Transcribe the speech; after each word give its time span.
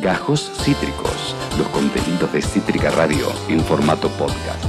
Gajos 0.00 0.50
Cítricos, 0.62 1.36
los 1.58 1.68
contenidos 1.68 2.32
de 2.32 2.40
Cítrica 2.40 2.90
Radio 2.90 3.26
en 3.50 3.60
formato 3.60 4.08
podcast. 4.08 4.64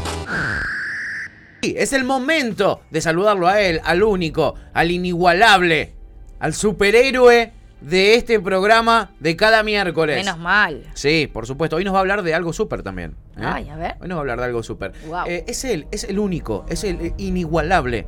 Es 1.61 1.93
el 1.93 2.03
momento 2.03 2.81
de 2.89 2.99
saludarlo 2.99 3.47
a 3.47 3.61
él, 3.61 3.79
al 3.85 4.03
único, 4.03 4.55
al 4.73 4.91
inigualable, 4.91 5.93
al 6.39 6.53
superhéroe 6.53 7.53
de 7.79 8.15
este 8.15 8.41
programa 8.41 9.11
de 9.21 9.37
cada 9.37 9.63
miércoles. 9.63 10.17
Menos 10.17 10.37
mal. 10.37 10.83
Sí, 10.95 11.29
por 11.31 11.47
supuesto. 11.47 11.77
Hoy 11.77 11.85
nos 11.85 11.93
va 11.93 11.99
a 11.99 12.01
hablar 12.01 12.23
de 12.23 12.33
algo 12.35 12.51
súper 12.51 12.83
también. 12.83 13.15
¿eh? 13.37 13.43
Ay, 13.45 13.69
a 13.69 13.77
ver. 13.77 13.95
Hoy 14.01 14.09
nos 14.09 14.17
va 14.17 14.19
a 14.19 14.23
hablar 14.23 14.39
de 14.39 14.45
algo 14.45 14.63
súper. 14.63 14.91
Guau. 15.05 15.29
Eh, 15.29 15.45
es 15.47 15.63
él, 15.63 15.87
es 15.91 16.03
el 16.03 16.19
único, 16.19 16.65
es 16.67 16.83
el 16.83 17.13
inigualable. 17.17 18.05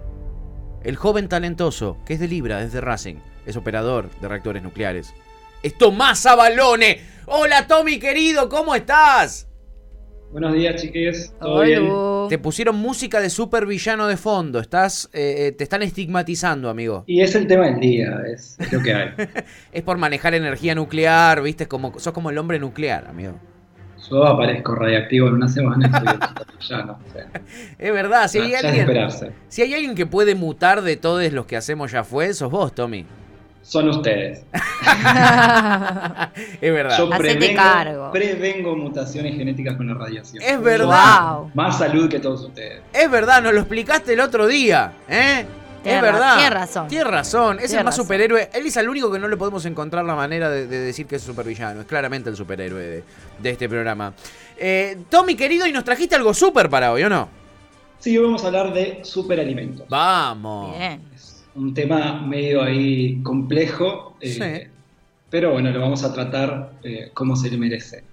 El 0.84 0.98
joven 0.98 1.30
talentoso, 1.30 1.98
que 2.06 2.16
es 2.16 2.20
de 2.20 2.28
Libra, 2.28 2.62
es 2.62 2.74
de 2.74 2.82
Racing, 2.82 3.16
es 3.46 3.56
operador 3.56 4.10
de 4.20 4.28
reactores 4.28 4.62
nucleares. 4.62 5.14
Es 5.64 5.78
Tomás 5.78 6.26
Abalone. 6.26 7.00
Hola 7.26 7.66
Tommy 7.68 7.98
querido, 7.98 8.50
¿cómo 8.50 8.76
estás? 8.76 9.48
Buenos 10.30 10.54
días, 10.54 10.82
chiques. 10.82 11.34
¿Todo 11.40 11.62
bien? 11.62 11.90
Te 12.28 12.38
pusieron 12.38 12.76
música 12.76 13.22
de 13.22 13.30
supervillano 13.30 14.08
de 14.08 14.18
fondo. 14.18 14.60
Estás, 14.60 15.10
eh, 15.14 15.36
eh, 15.38 15.52
te 15.54 15.64
están 15.64 15.82
estigmatizando, 15.82 16.70
amigo. 16.70 17.06
Y 17.08 17.22
es 17.22 17.34
el 17.36 17.48
tema 17.48 17.68
del 17.68 17.80
día, 17.80 18.24
es, 18.28 18.58
lo 18.74 18.82
que 18.82 18.94
hay. 18.94 19.10
Es 19.72 19.84
por 19.84 19.98
manejar 19.98 20.34
energía 20.34 20.76
nuclear, 20.76 21.42
viste, 21.42 21.70
como, 21.70 21.98
sos 21.98 22.12
como 22.12 22.30
el 22.30 22.38
hombre 22.38 22.60
nuclear, 22.60 23.08
amigo. 23.08 23.40
Yo 24.10 24.26
aparezco 24.26 24.76
radiactivo 24.76 25.30
en 25.30 25.36
una 25.36 25.48
semana 25.48 25.88
y 25.88 26.62
soy 26.66 26.78
o 26.82 27.10
sea, 27.14 27.32
Es 27.80 27.94
verdad, 27.94 28.28
si 28.28 28.40
hay 28.40 28.54
alguien, 28.56 29.10
si 29.48 29.62
hay 29.62 29.74
alguien 29.74 29.96
que 29.96 30.06
puede 30.06 30.36
mutar 30.36 30.82
de 30.82 30.98
todos 30.98 31.32
los 31.32 31.46
que 31.46 31.56
hacemos 31.56 31.90
ya 31.90 32.04
fue, 32.04 32.34
sos 32.34 32.52
vos, 32.52 32.76
Tommy. 32.76 33.06
Son 33.64 33.90
ustedes. 33.90 34.44
Es 36.62 36.74
verdad. 36.74 36.98
Yo 36.98 37.10
prevengo, 37.10 37.56
cargo. 37.56 38.12
prevengo 38.12 38.76
mutaciones 38.76 39.36
genéticas 39.36 39.76
con 39.78 39.88
la 39.88 39.94
radiación. 39.94 40.44
Es 40.44 40.62
verdad. 40.62 41.36
Wow. 41.38 41.52
Más 41.54 41.78
salud 41.78 42.10
que 42.10 42.20
todos 42.20 42.42
ustedes. 42.42 42.82
Es 42.94 43.10
verdad, 43.10 43.42
nos 43.42 43.54
lo 43.54 43.60
explicaste 43.60 44.14
el 44.14 44.20
otro 44.20 44.48
día, 44.48 44.94
¿eh? 45.08 45.46
Es 45.84 46.02
verdad. 46.02 46.36
tiene 46.38 46.50
razón. 46.50 46.88
Tiene 46.88 47.04
razón. 47.04 47.58
Es 47.60 47.66
Tiene 47.68 47.80
el 47.80 47.86
más 47.86 47.94
razón. 47.94 48.06
superhéroe. 48.06 48.50
Él 48.54 48.66
es 48.66 48.78
el 48.78 48.88
único 48.88 49.12
que 49.12 49.20
no 49.20 49.28
le 49.28 49.36
podemos 49.36 49.66
encontrar 49.66 50.06
la 50.06 50.16
manera 50.16 50.50
de, 50.50 50.66
de 50.68 50.80
decir 50.80 51.06
que 51.06 51.18
es 51.18 51.22
supervillano. 51.24 51.82
Es 51.82 51.88
claramente 51.88 52.30
el 52.30 52.38
superhéroe 52.38 52.82
de, 52.82 53.04
de 53.40 53.50
este 53.50 53.68
programa. 53.68 54.14
Eh, 54.58 54.98
Tommy, 55.10 55.36
querido, 55.36 55.68
y 55.68 55.74
nos 55.74 55.84
trajiste 55.84 56.16
algo 56.16 56.34
súper 56.34 56.70
para 56.70 56.92
hoy, 56.94 57.04
¿o 57.04 57.10
no? 57.10 57.28
Sí, 58.00 58.18
hoy 58.18 58.24
vamos 58.26 58.44
a 58.44 58.48
hablar 58.48 58.74
de 58.74 59.00
superalimentos. 59.04 59.86
Vamos. 59.90 60.78
Bien. 60.78 61.02
Un 61.56 61.74
tema 61.74 62.22
medio 62.26 62.64
ahí 62.64 63.22
complejo, 63.22 64.18
eh, 64.22 64.30
Sí. 64.30 64.70
pero 65.30 65.52
bueno, 65.54 65.72
lo 65.72 65.80
vamos 65.82 66.04
a 66.04 66.14
tratar 66.14 66.74
eh, 66.84 67.10
como 67.14 67.36
se 67.36 67.50
le 67.52 67.58
merece. 67.58 68.04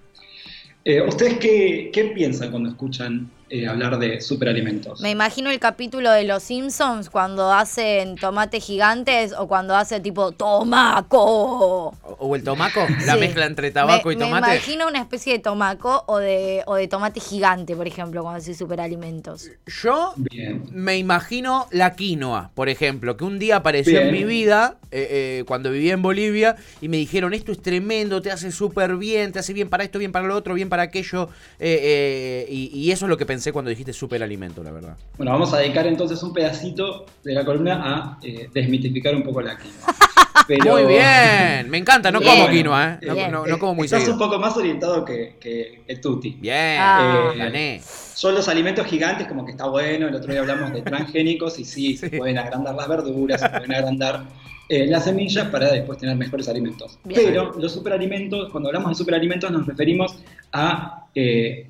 Eh, 0.85 1.01
¿Ustedes 1.01 1.37
qué, 1.39 1.89
qué 1.93 2.05
piensan 2.05 2.51
cuando 2.51 2.69
escuchan 2.69 3.29
eh, 3.51 3.67
hablar 3.67 3.99
de 3.99 4.21
superalimentos? 4.21 5.01
Me 5.01 5.11
imagino 5.11 5.49
el 5.51 5.59
capítulo 5.59 6.09
de 6.11 6.23
Los 6.23 6.43
Simpsons 6.43 7.09
cuando 7.09 7.51
hacen 7.51 8.17
tomates 8.17 8.63
gigantes 8.63 9.33
o 9.37 9.47
cuando 9.47 9.75
hace 9.75 9.99
tipo 9.99 10.31
tomaco. 10.31 11.17
O, 11.21 11.93
o 12.19 12.35
el 12.35 12.43
tomaco, 12.43 12.87
la 13.05 13.13
Sí. 13.13 13.19
mezcla 13.19 13.45
entre 13.45 13.71
tabaco 13.71 14.09
me, 14.09 14.15
y 14.15 14.17
tomate. 14.17 14.47
Me 14.47 14.53
imagino 14.55 14.87
una 14.87 14.99
especie 14.99 15.33
de 15.33 15.39
tomaco 15.39 16.03
o 16.07 16.17
de, 16.17 16.63
o 16.65 16.75
de 16.75 16.87
tomate 16.87 17.19
gigante, 17.19 17.75
por 17.75 17.87
ejemplo, 17.87 18.21
cuando 18.21 18.39
hace 18.39 18.53
superalimentos. 18.53 19.49
Yo 19.81 20.13
Bien. 20.15 20.63
me 20.71 20.97
imagino 20.97 21.67
la 21.71 21.95
quinoa, 21.95 22.51
por 22.55 22.69
ejemplo, 22.69 23.17
que 23.17 23.23
un 23.23 23.39
día 23.39 23.57
apareció 23.57 23.99
en 23.99 24.11
mi 24.11 24.23
vida 24.23 24.77
eh, 24.91 25.07
eh, 25.39 25.43
cuando 25.47 25.71
vivía 25.71 25.93
en 25.93 26.01
Bolivia 26.01 26.55
y 26.81 26.87
me 26.89 26.97
dijeron, 26.97 27.33
esto 27.33 27.51
es 27.51 27.61
tremendo, 27.61 28.21
te 28.21 28.31
hace 28.31 28.51
súper 28.51 28.95
bien, 28.97 29.31
te 29.31 29.39
hace 29.39 29.53
bien 29.53 29.69
para 29.69 29.83
esto, 29.83 29.99
bien 29.99 30.11
para 30.11 30.27
lo 30.27 30.35
otro, 30.35 30.53
bien 30.53 30.69
para 30.69 30.83
aquello. 30.83 31.29
eh, 31.59 31.79
eh, 31.81 32.47
y, 32.49 32.67
y 32.77 32.91
eso 32.91 33.05
es 33.05 33.09
lo 33.09 33.17
que 33.17 33.25
pensé 33.25 33.40
cuando 33.51 33.69
dijiste 33.69 33.93
superalimento, 33.93 34.61
la 34.63 34.71
verdad. 34.71 34.95
Bueno, 35.17 35.31
vamos 35.31 35.53
a 35.53 35.57
dedicar 35.57 35.87
entonces 35.87 36.21
un 36.21 36.33
pedacito 36.33 37.05
de 37.23 37.33
la 37.33 37.43
columna 37.43 37.81
a 37.83 38.17
eh, 38.21 38.49
desmitificar 38.53 39.15
un 39.15 39.23
poco 39.23 39.41
la 39.41 39.57
quinoa. 39.57 39.95
Pero- 40.47 40.73
Muy 40.73 40.85
bien, 40.85 41.69
me 41.69 41.77
encanta, 41.77 42.11
no 42.11 42.19
Bien. 42.19 42.35
como 42.35 42.49
quinoa, 42.49 42.93
¿eh? 43.01 43.05
No, 43.05 43.13
Bien. 43.13 43.31
no- 43.31 43.45
no 43.45 43.59
como 43.59 43.75
muy 43.75 43.85
Estás 43.85 44.01
seguido. 44.01 44.13
un 44.15 44.19
poco 44.29 44.39
más 44.39 44.55
orientado 44.57 45.03
que, 45.05 45.37
que, 45.39 45.81
que 45.87 45.95
Tuti. 45.97 46.31
Bien, 46.39 46.77
Ah. 46.79 47.31
Eh, 47.33 47.37
gané. 47.37 47.81
Son 47.83 48.35
los 48.35 48.47
alimentos 48.47 48.85
gigantes, 48.87 49.27
como 49.27 49.45
que 49.45 49.51
está 49.51 49.67
bueno. 49.67 50.07
El 50.07 50.15
otro 50.15 50.31
día 50.31 50.41
hablamos 50.41 50.73
de 50.73 50.81
transgénicos 50.81 51.57
y 51.59 51.65
sí, 51.65 51.97
se 51.97 52.09
pueden 52.09 52.37
agrandar 52.37 52.75
las 52.75 52.87
verduras, 52.87 53.41
se 53.41 53.49
pueden 53.49 53.73
agrandar 53.73 54.25
eh, 54.69 54.87
las 54.87 55.03
semillas 55.05 55.47
para 55.49 55.71
después 55.71 55.97
tener 55.99 56.15
mejores 56.15 56.47
alimentos. 56.47 56.97
Bien. 57.03 57.21
Pero 57.25 57.51
los 57.57 57.71
superalimentos, 57.73 58.51
cuando 58.51 58.69
hablamos 58.69 58.89
de 58.89 58.95
superalimentos, 58.95 59.51
nos 59.51 59.65
referimos 59.67 60.17
a, 60.53 61.05
eh, 61.15 61.67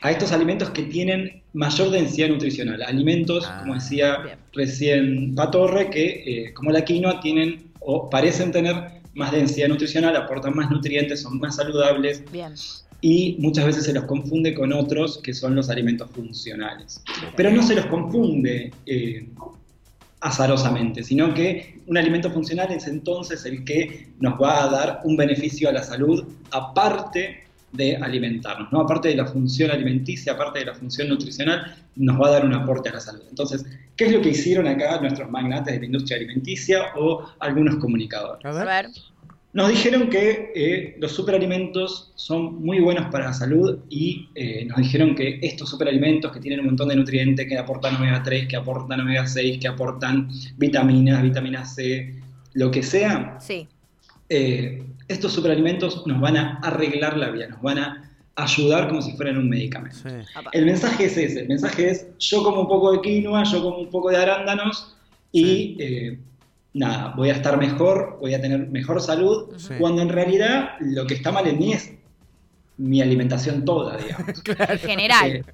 a 0.00 0.10
estos 0.10 0.32
alimentos 0.32 0.70
que 0.70 0.82
tienen 0.84 1.42
mayor 1.54 1.90
densidad 1.90 2.28
nutricional. 2.28 2.82
Alimentos, 2.82 3.44
Ah, 3.48 3.58
como 3.60 3.74
decía 3.74 4.16
bien. 4.18 4.38
recién 4.52 5.34
Patorre, 5.34 5.90
que 5.90 6.04
eh, 6.46 6.54
como 6.54 6.70
la 6.70 6.84
quinoa 6.84 7.20
tienen 7.20 7.70
o 7.80 8.08
parecen 8.08 8.52
tener 8.52 8.74
más 9.14 9.32
densidad 9.32 9.68
nutricional, 9.68 10.14
aportan 10.16 10.54
más 10.54 10.70
nutrientes, 10.70 11.22
son 11.22 11.40
más 11.40 11.56
saludables 11.56 12.22
Bien. 12.30 12.52
y 13.00 13.36
muchas 13.40 13.66
veces 13.66 13.84
se 13.84 13.92
los 13.92 14.04
confunde 14.04 14.54
con 14.54 14.72
otros 14.72 15.18
que 15.18 15.34
son 15.34 15.56
los 15.56 15.68
alimentos 15.70 16.08
funcionales. 16.10 17.02
Pero 17.36 17.50
no 17.50 17.62
se 17.62 17.74
los 17.74 17.86
confunde 17.86 18.70
eh, 18.86 19.26
azarosamente, 20.20 21.02
sino 21.02 21.32
que 21.34 21.80
un 21.86 21.96
alimento 21.96 22.30
funcional 22.30 22.70
es 22.72 22.86
entonces 22.86 23.44
el 23.44 23.64
que 23.64 24.08
nos 24.20 24.40
va 24.40 24.64
a 24.64 24.68
dar 24.68 25.00
un 25.04 25.16
beneficio 25.16 25.68
a 25.68 25.72
la 25.72 25.82
salud 25.82 26.24
aparte 26.50 27.44
de 27.72 27.96
alimentarnos, 27.96 28.72
¿no? 28.72 28.80
aparte 28.80 29.08
de 29.08 29.16
la 29.16 29.26
función 29.26 29.70
alimenticia, 29.70 30.32
aparte 30.32 30.60
de 30.60 30.66
la 30.66 30.74
función 30.74 31.08
nutricional, 31.08 31.76
nos 31.96 32.20
va 32.20 32.28
a 32.28 32.30
dar 32.30 32.44
un 32.46 32.54
aporte 32.54 32.88
a 32.88 32.92
la 32.92 33.00
salud. 33.00 33.22
Entonces, 33.28 33.64
¿qué 33.96 34.06
es 34.06 34.12
lo 34.12 34.22
que 34.22 34.30
hicieron 34.30 34.66
acá 34.66 35.00
nuestros 35.00 35.30
magnates 35.30 35.74
de 35.74 35.80
la 35.80 35.86
industria 35.86 36.16
alimenticia 36.16 36.92
o 36.96 37.28
algunos 37.40 37.76
comunicadores? 37.76 38.44
A 38.44 38.64
ver. 38.64 38.86
Nos 39.52 39.70
dijeron 39.70 40.10
que 40.10 40.52
eh, 40.54 40.96
los 41.00 41.12
superalimentos 41.12 42.12
son 42.16 42.62
muy 42.62 42.80
buenos 42.80 43.06
para 43.10 43.26
la 43.26 43.32
salud 43.32 43.78
y 43.88 44.28
eh, 44.34 44.66
nos 44.66 44.76
dijeron 44.76 45.14
que 45.14 45.38
estos 45.42 45.70
superalimentos 45.70 46.30
que 46.32 46.38
tienen 46.38 46.60
un 46.60 46.66
montón 46.66 46.88
de 46.88 46.96
nutrientes, 46.96 47.46
que 47.48 47.56
aportan 47.56 47.96
omega 47.96 48.22
3, 48.22 48.46
que 48.46 48.56
aportan 48.56 49.00
omega 49.00 49.26
6, 49.26 49.58
que 49.58 49.68
aportan 49.68 50.28
vitaminas, 50.58 51.22
vitamina 51.22 51.64
C, 51.64 52.14
lo 52.52 52.70
que 52.70 52.82
sea, 52.82 53.38
Sí. 53.40 53.66
Eh, 54.28 54.84
estos 55.08 55.32
superalimentos 55.32 56.06
nos 56.06 56.20
van 56.20 56.36
a 56.36 56.58
arreglar 56.62 57.16
la 57.16 57.30
vida, 57.30 57.48
nos 57.48 57.62
van 57.62 57.78
a 57.78 58.10
ayudar 58.36 58.88
como 58.88 59.02
si 59.02 59.12
fueran 59.16 59.38
un 59.38 59.48
medicamento. 59.48 59.96
Sí. 59.96 60.08
El 60.52 60.66
mensaje 60.66 61.06
es 61.06 61.16
ese, 61.16 61.40
el 61.40 61.48
mensaje 61.48 61.90
es 61.90 62.06
yo 62.18 62.42
como 62.44 62.60
un 62.62 62.68
poco 62.68 62.92
de 62.92 63.00
quinoa, 63.00 63.42
yo 63.44 63.62
como 63.62 63.78
un 63.78 63.90
poco 63.90 64.10
de 64.10 64.16
arándanos 64.18 64.96
y 65.32 65.76
eh, 65.80 66.18
nada, 66.74 67.14
voy 67.16 67.30
a 67.30 67.32
estar 67.34 67.56
mejor, 67.58 68.18
voy 68.20 68.34
a 68.34 68.40
tener 68.40 68.68
mejor 68.68 69.00
salud, 69.00 69.48
Sí. 69.56 69.74
cuando 69.78 70.02
en 70.02 70.08
realidad 70.10 70.72
lo 70.80 71.06
que 71.06 71.14
está 71.14 71.32
mal 71.32 71.46
en 71.48 71.58
mí 71.58 71.72
es 71.72 71.92
mi 72.76 73.00
alimentación 73.02 73.64
toda, 73.64 73.96
digamos. 73.96 74.42
En 74.68 74.78
general. 74.78 75.32
Eh, 75.32 75.44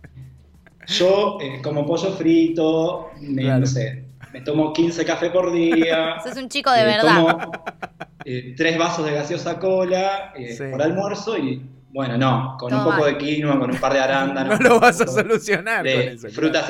yo 0.89 1.39
eh, 1.41 1.61
como 1.63 1.87
pollo 1.87 2.11
frito, 2.13 3.09
me, 3.23 3.43
Claro. 3.43 3.61
no 3.61 3.67
sé, 3.67 4.05
me 4.35 4.43
tomo 4.43 4.75
15 4.75 5.03
cafés 5.07 5.31
por 5.31 5.51
día. 5.53 6.17
Sos 6.23 6.37
un 6.37 6.51
chico 6.51 6.71
de 6.71 6.83
eh, 6.83 6.85
verdad. 6.85 7.15
tomo, 7.17 7.53
eh, 8.25 8.55
tres 8.57 8.79
vasos 8.79 9.05
de 9.07 9.13
gaseosa 9.13 9.59
cola 9.59 10.33
eh, 10.37 10.55
Sí. 10.57 10.65
por 10.71 10.83
almuerzo 10.83 11.37
y 11.39 11.63
bueno, 11.93 12.19
no, 12.19 12.57
con 12.59 12.75
un 12.75 12.83
poco 12.83 13.07
de 13.07 13.17
quinoa, 13.19 13.57
con 13.61 13.71
un 13.71 13.77
par 13.79 13.93
de 13.93 14.01
arándanos. 14.01 14.59
No 14.61 14.69
lo 14.71 14.81
vas 14.81 15.01
a 15.01 15.07
solucionar 15.07 15.85
de 15.85 15.95
con 15.95 16.03
eso. 16.15 16.29
frutas 16.31 16.69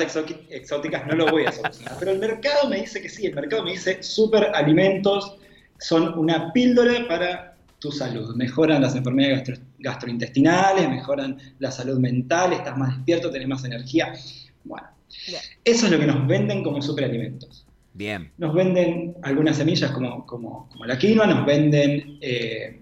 exóticas 0.49 1.07
no 1.07 1.15
lo 1.15 1.25
voy 1.31 1.45
a 1.45 1.51
solucionar. 1.51 1.95
Pero 1.97 2.11
el 2.11 2.19
mercado 2.19 2.69
me 2.69 2.77
dice 2.81 3.01
que 3.01 3.09
sí, 3.09 3.25
el 3.25 3.33
mercado 3.33 3.63
me 3.63 3.71
dice 3.71 4.03
super 4.03 4.51
alimentos 4.53 5.37
son 5.79 6.17
una 6.19 6.53
píldora 6.53 7.07
para 7.07 7.55
tu 7.79 7.91
salud. 7.91 8.35
Mejoran 8.35 8.81
las 8.83 8.95
enfermedades 8.95 9.39
gastro- 9.49 9.65
gastrointestinales, 9.79 10.89
mejoran 10.89 11.37
la 11.59 11.71
salud 11.71 11.97
mental, 11.99 12.53
estás 12.53 12.77
más 12.77 12.95
despierto, 12.95 13.31
tenés 13.31 13.47
más 13.47 13.65
energía. 13.65 14.13
Bueno, 14.63 14.87
Bien. 15.27 15.41
eso 15.63 15.85
es 15.87 15.91
lo 15.91 15.99
que 15.99 16.05
nos 16.07 16.27
venden 16.27 16.63
como 16.63 16.81
superalimentos. 16.83 17.64
Bien. 17.95 18.29
Nos 18.37 18.53
venden 18.53 19.15
algunas 19.23 19.55
semillas 19.55 19.89
como, 19.91 20.25
como, 20.25 20.67
como 20.69 20.85
la 20.85 20.97
quinoa, 20.97 21.25
nos 21.27 21.45
venden, 21.45 22.17
eh, 22.19 22.81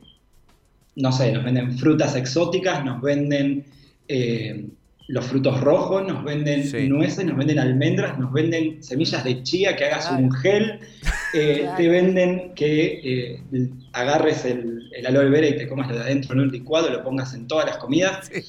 no 0.95 1.11
sé, 1.11 1.31
nos 1.31 1.43
venden 1.43 1.77
frutas 1.77 2.15
exóticas, 2.15 2.83
nos 2.83 2.99
venden 2.99 3.63
eh, 4.07 4.65
los 5.07 5.23
frutos 5.25 5.61
rojos, 5.61 6.03
nos 6.07 6.23
venden 6.23 6.63
Sí. 6.65 6.89
nueces, 6.89 7.25
nos 7.25 7.37
venden 7.37 7.59
almendras, 7.59 8.17
nos 8.17 8.33
venden 8.33 8.81
semillas 8.83 9.23
de 9.23 9.43
chía, 9.43 9.75
que 9.75 9.85
hagas 9.85 10.07
Claro. 10.07 10.23
un 10.23 10.31
gel, 10.31 10.79
eh, 11.35 11.59
Claro. 11.61 11.77
te 11.77 11.87
venden 11.89 12.53
que 12.55 13.35
eh, 13.53 13.69
agarres 13.91 14.45
el, 14.45 14.89
el 14.95 15.05
aloe 15.05 15.29
vera 15.29 15.47
y 15.47 15.55
te 15.57 15.67
comas 15.67 15.89
lo 15.89 15.95
de 15.95 16.01
adentro 16.01 16.33
en 16.33 16.39
un 16.39 16.47
licuado, 16.51 16.89
lo 16.89 17.03
pongas 17.03 17.35
en 17.35 17.47
todas 17.47 17.67
las 17.67 17.77
comidas. 17.77 18.31
Sí. 18.33 18.41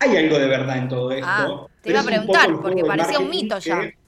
Hay 0.00 0.14
algo 0.16 0.38
de 0.38 0.46
verdad 0.46 0.76
en 0.76 0.88
todo 0.88 1.10
esto. 1.10 1.26
Ah, 1.26 1.66
te 1.80 1.88
iba 1.90 2.00
a 2.00 2.04
preguntar, 2.04 2.50
porque 2.60 2.84
parecía 2.84 3.18
un 3.18 3.30
mito 3.30 3.58
ya. 3.60 3.80
que- 3.80 4.01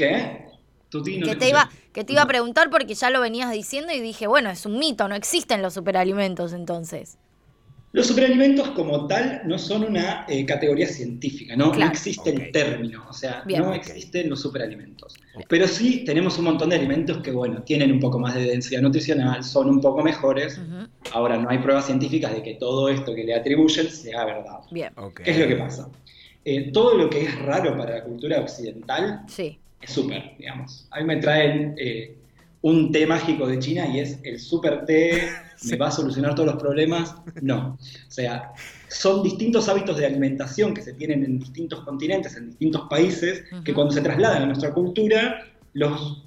¿Qué? 0.00 0.46
Tuti, 0.88 1.18
no 1.18 1.26
que 1.26 1.36
te 1.36 1.50
iba, 1.50 1.70
que 1.92 2.04
te 2.04 2.14
iba 2.14 2.22
a 2.22 2.26
preguntar 2.26 2.70
porque 2.70 2.94
ya 2.94 3.10
lo 3.10 3.20
venías 3.20 3.52
diciendo 3.52 3.92
y 3.92 4.00
dije, 4.00 4.26
bueno, 4.26 4.48
es 4.48 4.64
un 4.64 4.78
mito, 4.78 5.06
no 5.08 5.14
existen 5.14 5.60
los 5.60 5.74
superalimentos 5.74 6.54
entonces. 6.54 7.18
Los 7.92 8.06
superalimentos 8.06 8.70
como 8.70 9.06
tal 9.06 9.42
no 9.44 9.58
son 9.58 9.84
una 9.84 10.24
eh, 10.26 10.46
categoría 10.46 10.86
científica, 10.86 11.54
¿no? 11.54 11.74
No 11.74 11.84
existe 11.84 12.30
el 12.30 12.50
término, 12.50 13.04
o 13.08 13.12
sea, 13.12 13.44
no 13.46 13.74
existen 13.74 14.30
los 14.30 14.40
superalimentos. 14.40 15.16
Pero 15.48 15.68
sí 15.68 16.02
tenemos 16.06 16.38
un 16.38 16.46
montón 16.46 16.70
de 16.70 16.76
alimentos 16.76 17.18
que, 17.18 17.30
bueno, 17.30 17.62
tienen 17.62 17.92
un 17.92 18.00
poco 18.00 18.18
más 18.18 18.34
de 18.34 18.44
densidad 18.44 18.80
nutricional, 18.80 19.44
son 19.44 19.68
un 19.68 19.80
poco 19.82 20.02
mejores. 20.02 20.58
Ahora, 21.12 21.36
no 21.36 21.50
hay 21.50 21.58
pruebas 21.58 21.86
científicas 21.86 22.32
de 22.32 22.42
que 22.42 22.54
todo 22.54 22.88
esto 22.88 23.14
que 23.14 23.24
le 23.24 23.34
atribuyen 23.34 23.90
sea 23.90 24.24
verdad. 24.24 24.60
Bien. 24.70 24.94
¿Qué 25.22 25.30
es 25.30 25.38
lo 25.38 25.48
que 25.48 25.56
pasa? 25.56 25.88
Eh, 26.44 26.70
todo 26.72 26.96
lo 26.96 27.10
que 27.10 27.24
es 27.24 27.38
raro 27.40 27.76
para 27.76 27.96
la 27.96 28.04
cultura 28.04 28.40
occidental 28.40 29.24
es 29.80 29.90
súper, 29.90 30.36
digamos. 30.38 30.86
A 30.90 31.00
mí 31.00 31.06
me 31.06 31.16
traen 31.16 31.74
eh, 31.78 32.16
un 32.62 32.92
té 32.92 33.06
mágico 33.06 33.46
de 33.46 33.58
China 33.58 33.86
y 33.86 34.00
es 34.00 34.18
el 34.22 34.38
super 34.38 34.84
té, 34.84 35.30
me 35.70 35.76
va 35.76 35.88
a 35.88 35.90
solucionar 35.90 36.34
todos 36.34 36.52
los 36.52 36.62
problemas. 36.62 37.14
No. 37.40 37.78
O 37.78 38.10
sea, 38.10 38.52
son 38.88 39.22
distintos 39.22 39.68
hábitos 39.68 39.96
de 39.96 40.06
alimentación 40.06 40.74
que 40.74 40.82
se 40.82 40.92
tienen 40.94 41.24
en 41.24 41.38
distintos 41.38 41.80
continentes, 41.84 42.36
en 42.36 42.48
distintos 42.48 42.82
países, 42.88 43.44
que 43.64 43.72
cuando 43.72 43.92
se 43.92 44.02
trasladan 44.02 44.42
a 44.42 44.46
nuestra 44.46 44.72
cultura, 44.72 45.46
los, 45.72 46.24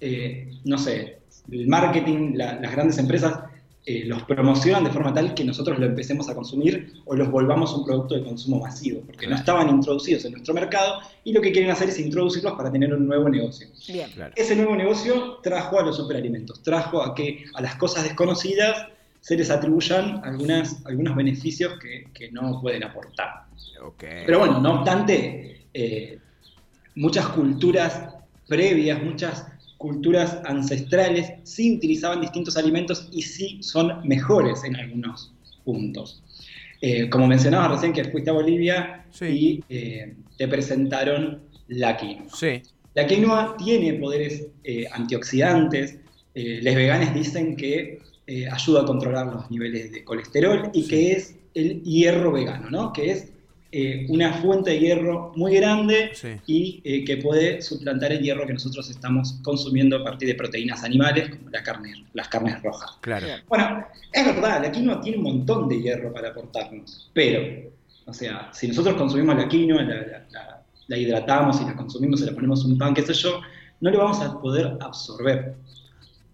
eh, 0.00 0.50
no 0.64 0.78
sé, 0.78 1.18
el 1.50 1.68
marketing, 1.68 2.34
las 2.34 2.72
grandes 2.72 2.98
empresas 2.98 3.38
eh, 3.86 4.04
los 4.06 4.22
promocionan 4.22 4.82
de 4.84 4.90
forma 4.90 5.12
tal 5.12 5.34
que 5.34 5.44
nosotros 5.44 5.78
lo 5.78 5.84
empecemos 5.84 6.30
a 6.30 6.34
consumir 6.34 7.02
o 7.04 7.14
los 7.14 7.30
volvamos 7.30 7.74
un 7.74 7.84
producto 7.84 8.14
de 8.14 8.24
consumo 8.24 8.58
masivo, 8.60 9.02
porque 9.02 9.26
no 9.26 9.36
estaban 9.36 9.68
introducidos 9.68 10.24
en 10.24 10.32
nuestro 10.32 10.54
mercado 10.54 11.00
y 11.22 11.34
lo 11.34 11.42
que 11.42 11.52
quieren 11.52 11.70
hacer 11.70 11.90
es 11.90 11.98
introducirlos 11.98 12.54
para 12.54 12.72
tener 12.72 12.94
un 12.94 13.06
nuevo 13.06 13.28
negocio. 13.28 13.68
Ese 14.36 14.56
nuevo 14.56 14.74
negocio 14.74 15.38
trajo 15.42 15.78
a 15.78 15.82
los 15.82 15.96
superalimentos, 15.96 16.62
trajo 16.62 17.02
a 17.02 17.14
que 17.14 17.44
a 17.52 17.60
las 17.60 17.74
cosas 17.74 18.04
desconocidas 18.04 18.86
se 19.20 19.36
les 19.36 19.50
atribuyan 19.50 20.22
algunas, 20.24 20.82
algunos 20.86 21.14
beneficios 21.14 21.74
que, 21.78 22.30
no 22.30 22.62
pueden 22.62 22.84
aportar. 22.84 23.44
Pero 23.98 24.38
bueno, 24.38 24.60
no 24.60 24.76
obstante, 24.76 25.66
eh, 25.74 26.18
muchas 26.94 27.28
culturas 27.28 28.14
previas, 28.48 29.02
muchas 29.02 29.46
culturas 29.84 30.38
ancestrales 30.46 31.30
sí 31.42 31.76
utilizaban 31.76 32.22
distintos 32.22 32.56
alimentos 32.56 33.06
y 33.12 33.20
sí 33.20 33.58
son 33.60 34.00
mejores 34.08 34.64
en 34.64 34.76
algunos 34.76 35.34
puntos. 35.62 36.22
Eh, 36.80 37.10
como 37.10 37.26
mencionabas 37.26 37.72
recién 37.72 37.92
que 37.92 38.02
fuiste 38.04 38.30
a 38.30 38.32
Bolivia 38.32 39.04
y 39.20 39.62
eh, 39.68 40.14
te 40.38 40.48
presentaron 40.48 41.42
la 41.68 41.98
quinoa. 41.98 42.28
La 42.94 43.06
quinoa 43.06 43.58
tiene 43.58 43.92
poderes 43.94 44.46
eh, 44.64 44.86
antioxidantes. 44.90 45.98
los 46.34 46.74
veganes 46.74 47.12
dicen 47.12 47.54
que 47.54 48.00
ayuda 48.50 48.80
a 48.80 48.84
controlar 48.86 49.26
los 49.26 49.50
niveles 49.50 49.92
de 49.92 50.02
colesterol 50.02 50.70
y 50.72 50.88
que 50.88 51.12
es 51.12 51.36
el 51.52 51.82
hierro 51.82 52.32
vegano, 52.32 52.70
¿no? 52.70 52.90
Que 52.94 53.10
es 53.10 53.33
eh, 53.76 54.06
una 54.08 54.34
fuente 54.34 54.70
de 54.70 54.78
hierro 54.78 55.32
muy 55.34 55.56
grande 55.56 56.12
y 56.46 56.80
eh, 56.84 57.04
que 57.04 57.16
puede 57.16 57.60
suplantar 57.60 58.12
el 58.12 58.20
hierro 58.20 58.46
que 58.46 58.52
nosotros 58.52 58.88
estamos 58.88 59.40
consumiendo 59.42 59.96
a 59.96 60.04
partir 60.04 60.28
de 60.28 60.36
proteínas 60.36 60.84
animales, 60.84 61.30
como 61.30 61.50
la 61.50 61.60
carne, 61.64 62.04
las 62.12 62.28
carnes 62.28 62.62
rojas. 62.62 62.92
Claro. 63.00 63.26
Bueno, 63.48 63.84
es 64.12 64.26
verdad, 64.26 64.62
la 64.62 64.70
quinoa 64.70 65.00
tiene 65.00 65.18
un 65.18 65.24
montón 65.24 65.68
de 65.68 65.82
hierro 65.82 66.12
para 66.12 66.28
aportarnos, 66.28 67.10
pero, 67.12 67.72
o 68.06 68.12
sea, 68.12 68.48
si 68.52 68.68
nosotros 68.68 68.94
consumimos 68.94 69.34
la 69.34 69.48
quinoa, 69.48 69.82
la, 69.82 70.96
hidratamos 70.96 71.60
y 71.60 71.64
la 71.64 71.74
consumimos, 71.74 72.20
y 72.20 72.26
la 72.26 72.32
ponemos 72.32 72.64
un 72.64 72.78
pan, 72.78 72.94
qué 72.94 73.02
sé 73.02 73.12
yo, 73.14 73.40
no 73.80 73.90
lo 73.90 73.98
vamos 73.98 74.20
a 74.20 74.40
poder 74.40 74.78
absorber. 74.78 75.56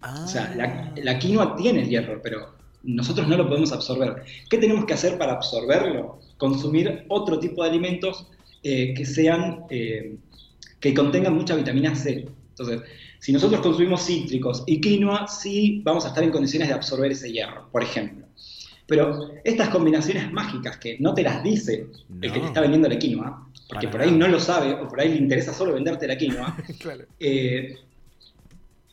O 0.03 0.27
sea, 0.27 0.53
la, 0.55 0.93
la 0.95 1.17
quinoa 1.17 1.55
tiene 1.55 1.87
hierro, 1.87 2.21
pero 2.21 2.53
nosotros 2.83 3.27
no 3.27 3.35
lo 3.35 3.47
podemos 3.47 3.71
absorber. 3.71 4.23
¿Qué 4.47 4.59
tenemos 4.59 4.85
que 4.85 4.93
hacer 4.93 5.17
para 5.17 5.33
absorberlo? 5.33 6.19
Consumir 6.41 7.05
otro 7.07 7.37
tipo 7.37 7.61
de 7.61 7.69
alimentos 7.69 8.25
eh, 8.63 8.95
que 8.95 9.05
sean, 9.05 9.65
eh, 9.69 10.15
que 10.79 10.93
contengan 10.95 11.35
mucha 11.35 11.55
vitamina 11.55 11.93
C. 11.95 12.25
Entonces, 12.49 12.81
si 13.19 13.31
nosotros 13.31 13.61
consumimos 13.61 14.03
cítricos 14.07 14.63
y 14.65 14.81
quinoa, 14.81 15.27
sí 15.27 15.81
vamos 15.83 16.05
a 16.05 16.07
estar 16.07 16.23
en 16.23 16.31
condiciones 16.31 16.69
de 16.69 16.73
absorber 16.73 17.11
ese 17.11 17.31
hierro, 17.31 17.69
por 17.71 17.83
ejemplo. 17.83 18.25
Pero 18.87 19.29
estas 19.43 19.69
combinaciones 19.69 20.33
mágicas 20.33 20.77
que 20.77 20.97
no 20.99 21.13
te 21.13 21.21
las 21.21 21.43
dice 21.43 21.85
el 22.21 22.31
que 22.33 22.39
te 22.39 22.47
está 22.47 22.61
vendiendo 22.61 22.89
la 22.89 22.97
quinoa, 22.97 23.47
porque 23.69 23.87
por 23.87 24.01
ahí 24.01 24.11
no 24.11 24.27
lo 24.27 24.39
sabe 24.39 24.73
o 24.73 24.87
por 24.87 24.99
ahí 24.99 25.09
le 25.09 25.17
interesa 25.17 25.53
solo 25.53 25.75
venderte 25.75 26.07
la 26.07 26.17
quinoa, 26.17 26.57
eh, 27.19 27.75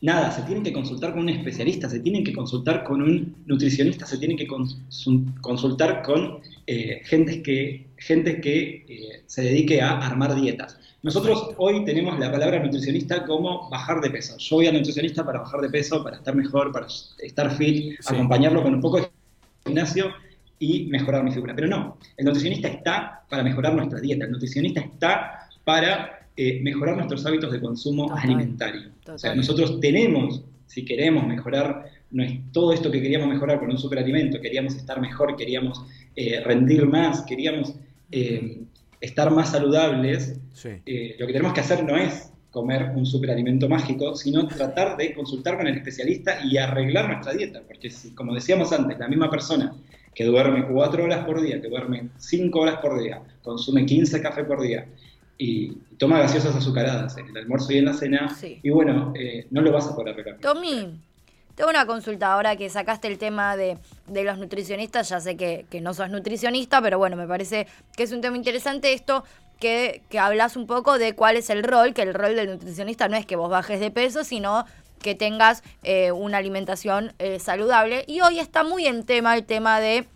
nada, 0.01 0.31
se 0.31 0.43
tienen 0.43 0.63
que 0.63 0.71
consultar 0.71 1.11
con 1.11 1.21
un 1.21 1.29
especialista, 1.29 1.89
se 1.89 1.99
tienen 1.99 2.23
que 2.23 2.33
consultar 2.33 2.83
con 2.83 3.01
un 3.01 3.35
nutricionista, 3.45 4.05
se 4.05 4.17
tienen 4.19 4.37
que 4.37 4.47
consultar 5.41 6.03
con 6.03 6.39
eh, 6.71 7.01
gente 7.03 7.41
que, 7.41 7.87
gente 7.97 8.39
que 8.39 8.85
eh, 8.87 9.23
se 9.25 9.41
dedique 9.41 9.81
a 9.81 9.97
armar 9.97 10.39
dietas. 10.39 10.77
Nosotros 11.01 11.55
hoy 11.57 11.83
tenemos 11.83 12.19
la 12.19 12.31
palabra 12.31 12.59
nutricionista 12.59 13.25
como 13.25 13.67
bajar 13.71 14.01
de 14.01 14.11
peso. 14.11 14.37
Yo 14.37 14.57
voy 14.57 14.67
al 14.67 14.75
nutricionista 14.75 15.25
para 15.25 15.39
bajar 15.39 15.61
de 15.61 15.69
peso, 15.71 16.03
para 16.03 16.17
estar 16.17 16.35
mejor, 16.35 16.71
para 16.71 16.85
estar 17.23 17.57
fit, 17.57 17.99
acompañarlo 18.05 18.61
con 18.61 18.75
un 18.75 18.81
poco 18.81 18.97
de 18.97 19.09
gimnasio 19.65 20.11
y 20.59 20.85
mejorar 20.91 21.23
mi 21.23 21.31
figura. 21.31 21.55
Pero 21.55 21.69
no, 21.69 21.97
el 22.17 22.25
nutricionista 22.25 22.67
está 22.67 23.23
para 23.27 23.41
mejorar 23.41 23.73
nuestra 23.73 23.99
dieta, 23.99 24.25
el 24.25 24.31
nutricionista 24.31 24.81
está 24.81 25.49
para 25.63 26.27
eh, 26.37 26.59
mejorar 26.61 26.97
nuestros 26.97 27.25
hábitos 27.25 27.51
de 27.51 27.61
consumo 27.61 28.15
alimentario. 28.15 28.91
O 29.11 29.17
sea, 29.17 29.33
nosotros 29.33 29.79
tenemos, 29.79 30.43
si 30.67 30.85
queremos 30.85 31.25
mejorar 31.25 31.89
no 32.11 32.23
es 32.23 32.39
todo 32.51 32.73
esto 32.73 32.89
que 32.91 33.01
queríamos 33.01 33.27
mejorar 33.27 33.59
con 33.59 33.69
un 33.69 33.77
superalimento, 33.77 34.41
queríamos 34.41 34.75
estar 34.75 34.99
mejor, 34.99 35.35
queríamos 35.35 35.83
eh, 36.15 36.41
rendir 36.41 36.85
más, 36.85 37.21
queríamos 37.23 37.75
eh, 38.11 38.61
estar 39.01 39.31
más 39.31 39.51
saludables, 39.51 40.39
lo 40.63 41.27
que 41.27 41.33
tenemos 41.33 41.53
que 41.53 41.61
hacer 41.61 41.83
no 41.83 41.95
es 41.95 42.31
comer 42.51 42.91
un 42.95 43.05
superalimento 43.05 43.69
mágico, 43.69 44.15
sino 44.15 44.47
tratar 44.47 44.97
de 44.97 45.13
consultar 45.13 45.57
con 45.57 45.67
el 45.67 45.75
especialista 45.75 46.43
y 46.43 46.57
arreglar 46.57 47.07
nuestra 47.07 47.33
dieta, 47.33 47.61
porque 47.67 47.89
si, 47.89 48.13
como 48.13 48.33
decíamos 48.33 48.73
antes, 48.73 48.97
la 48.97 49.07
misma 49.07 49.29
persona 49.29 49.73
que 50.13 50.25
duerme 50.25 50.67
cuatro 50.67 51.03
horas 51.03 51.25
por 51.25 51.41
día, 51.41 51.61
que 51.61 51.69
duerme 51.69 52.09
cinco 52.17 52.61
horas 52.61 52.79
por 52.81 53.01
día, 53.01 53.21
consume 53.43 53.85
15 53.85 54.21
cafés 54.21 54.45
por 54.45 54.61
día, 54.61 54.87
y 55.37 55.71
toma 55.97 56.19
gaseosas 56.19 56.55
azucaradas 56.55 57.17
en 57.17 57.29
el 57.29 57.37
almuerzo 57.37 57.71
y 57.71 57.77
en 57.77 57.85
la 57.85 57.93
cena. 57.93 58.35
Y 58.61 58.69
bueno, 58.69 59.13
eh, 59.15 59.47
no 59.51 59.61
lo 59.61 59.71
vas 59.71 59.87
a 59.87 59.95
poder 59.95 60.13
arreglar. 60.13 60.39
Tommy, 60.41 60.99
tengo 61.59 61.71
una 61.71 61.85
consulta 61.85 62.31
ahora 62.31 62.55
que 62.55 62.69
sacaste 62.69 63.09
el 63.09 63.17
tema 63.17 63.57
de, 63.57 63.77
los 64.07 64.37
nutricionistas. 64.37 65.09
Ya 65.09 65.19
sé 65.19 65.35
que, 65.35 65.65
no 65.81 65.93
sos 65.93 66.09
nutricionista, 66.09 66.81
pero 66.81 66.97
bueno, 66.97 67.17
me 67.17 67.27
parece 67.27 67.67
que 67.97 68.03
es 68.03 68.13
un 68.13 68.21
tema 68.21 68.37
interesante 68.37 68.93
esto. 68.93 69.25
Que, 69.59 70.03
que 70.07 70.19
hablas 70.19 70.55
un 70.55 70.67
poco 70.67 70.97
de 70.97 71.15
cuál 71.15 71.35
es 71.35 71.49
el 71.49 71.63
rol, 71.63 71.93
que 71.93 72.03
el 72.03 72.13
rol 72.13 72.37
del 72.37 72.49
nutricionista 72.49 73.09
no 73.09 73.17
es 73.17 73.25
que 73.25 73.35
vos 73.35 73.49
bajes 73.49 73.81
de 73.81 73.91
peso, 73.91 74.23
sino 74.23 74.63
que 75.01 75.15
tengas 75.15 75.63
eh, 75.83 76.13
una 76.13 76.37
alimentación 76.37 77.11
eh, 77.19 77.39
saludable. 77.39 78.05
Y 78.07 78.21
hoy 78.21 78.39
está 78.39 78.63
muy 78.63 78.87
en 78.87 79.03
tema 79.03 79.35
el 79.35 79.43
tema 79.43 79.81
de 79.81 80.07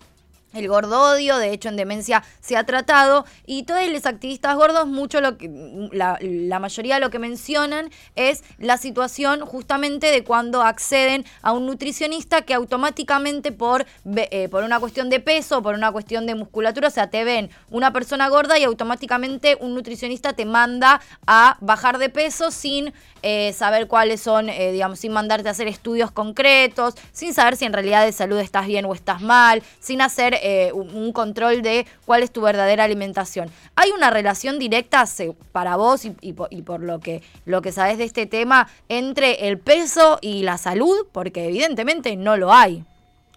el 0.53 0.67
gordodio, 0.67 1.37
de 1.37 1.51
hecho 1.51 1.69
en 1.69 1.75
demencia 1.75 2.23
se 2.41 2.57
ha 2.57 2.65
tratado 2.65 3.25
y 3.45 3.63
todos 3.63 3.87
los 3.89 4.05
activistas 4.05 4.55
gordos, 4.55 4.87
mucho 4.87 5.21
lo 5.21 5.37
que, 5.37 5.49
la, 5.91 6.59
mayoría 6.59 6.99
lo 6.99 7.09
que 7.09 7.19
mencionan 7.19 7.89
es 8.15 8.43
la 8.57 8.77
situación 8.77 9.41
justamente 9.41 10.11
de 10.11 10.23
cuando 10.23 10.61
acceden 10.61 11.25
a 11.41 11.51
un 11.51 11.65
nutricionista 11.65 12.43
que 12.43 12.53
automáticamente 12.53 13.51
por, 13.51 13.85
eh, 14.15 14.49
por 14.49 14.63
una 14.63 14.79
cuestión 14.79 15.09
de 15.09 15.19
peso, 15.19 15.61
por 15.61 15.75
una 15.75 15.91
cuestión 15.91 16.25
de 16.25 16.35
musculatura, 16.35 16.87
o 16.87 16.91
sea, 16.91 17.09
te 17.09 17.23
ven 17.23 17.49
una 17.69 17.91
persona 17.91 18.29
gorda 18.29 18.57
y 18.57 18.63
automáticamente 18.63 19.57
un 19.59 19.73
nutricionista 19.73 20.33
te 20.33 20.45
manda 20.45 21.01
a 21.27 21.57
bajar 21.61 21.97
de 21.97 22.09
peso 22.09 22.51
sin 22.51 22.93
eh, 23.21 23.53
saber 23.53 23.87
cuáles 23.87 24.21
son, 24.21 24.49
eh, 24.49 24.71
digamos, 24.71 24.99
sin 24.99 25.13
mandarte 25.13 25.47
a 25.47 25.51
hacer 25.51 25.67
estudios 25.67 26.11
concretos, 26.11 26.95
sin 27.11 27.33
saber 27.33 27.55
si 27.55 27.65
en 27.65 27.73
realidad 27.73 28.05
de 28.05 28.11
salud 28.11 28.37
estás 28.39 28.67
bien 28.67 28.85
o 28.85 28.93
estás 28.93 29.21
mal, 29.21 29.63
sin 29.79 30.01
hacer 30.01 30.39
eh, 30.43 30.71
un 30.73 31.11
control 31.13 31.61
de 31.61 31.85
cuál 32.05 32.21
es 32.21 32.31
tu 32.31 32.41
verdadera 32.41 32.83
alimentación. 32.83 33.49
¿Hay 33.75 33.91
una 33.91 34.09
relación 34.09 34.59
directa 34.59 35.05
para 35.51 35.75
vos 35.75 36.05
y, 36.05 36.33
por, 36.33 36.81
lo 36.81 36.99
que, 36.99 37.23
lo 37.45 37.61
que 37.61 37.71
sabes 37.71 37.97
de 37.97 38.03
este 38.03 38.25
tema 38.25 38.67
entre 38.89 39.47
el 39.47 39.57
peso 39.57 40.19
y 40.21 40.43
la 40.43 40.57
salud? 40.57 41.07
Porque 41.11 41.47
evidentemente 41.47 42.15
no 42.15 42.37
lo 42.37 42.53
hay. 42.53 42.83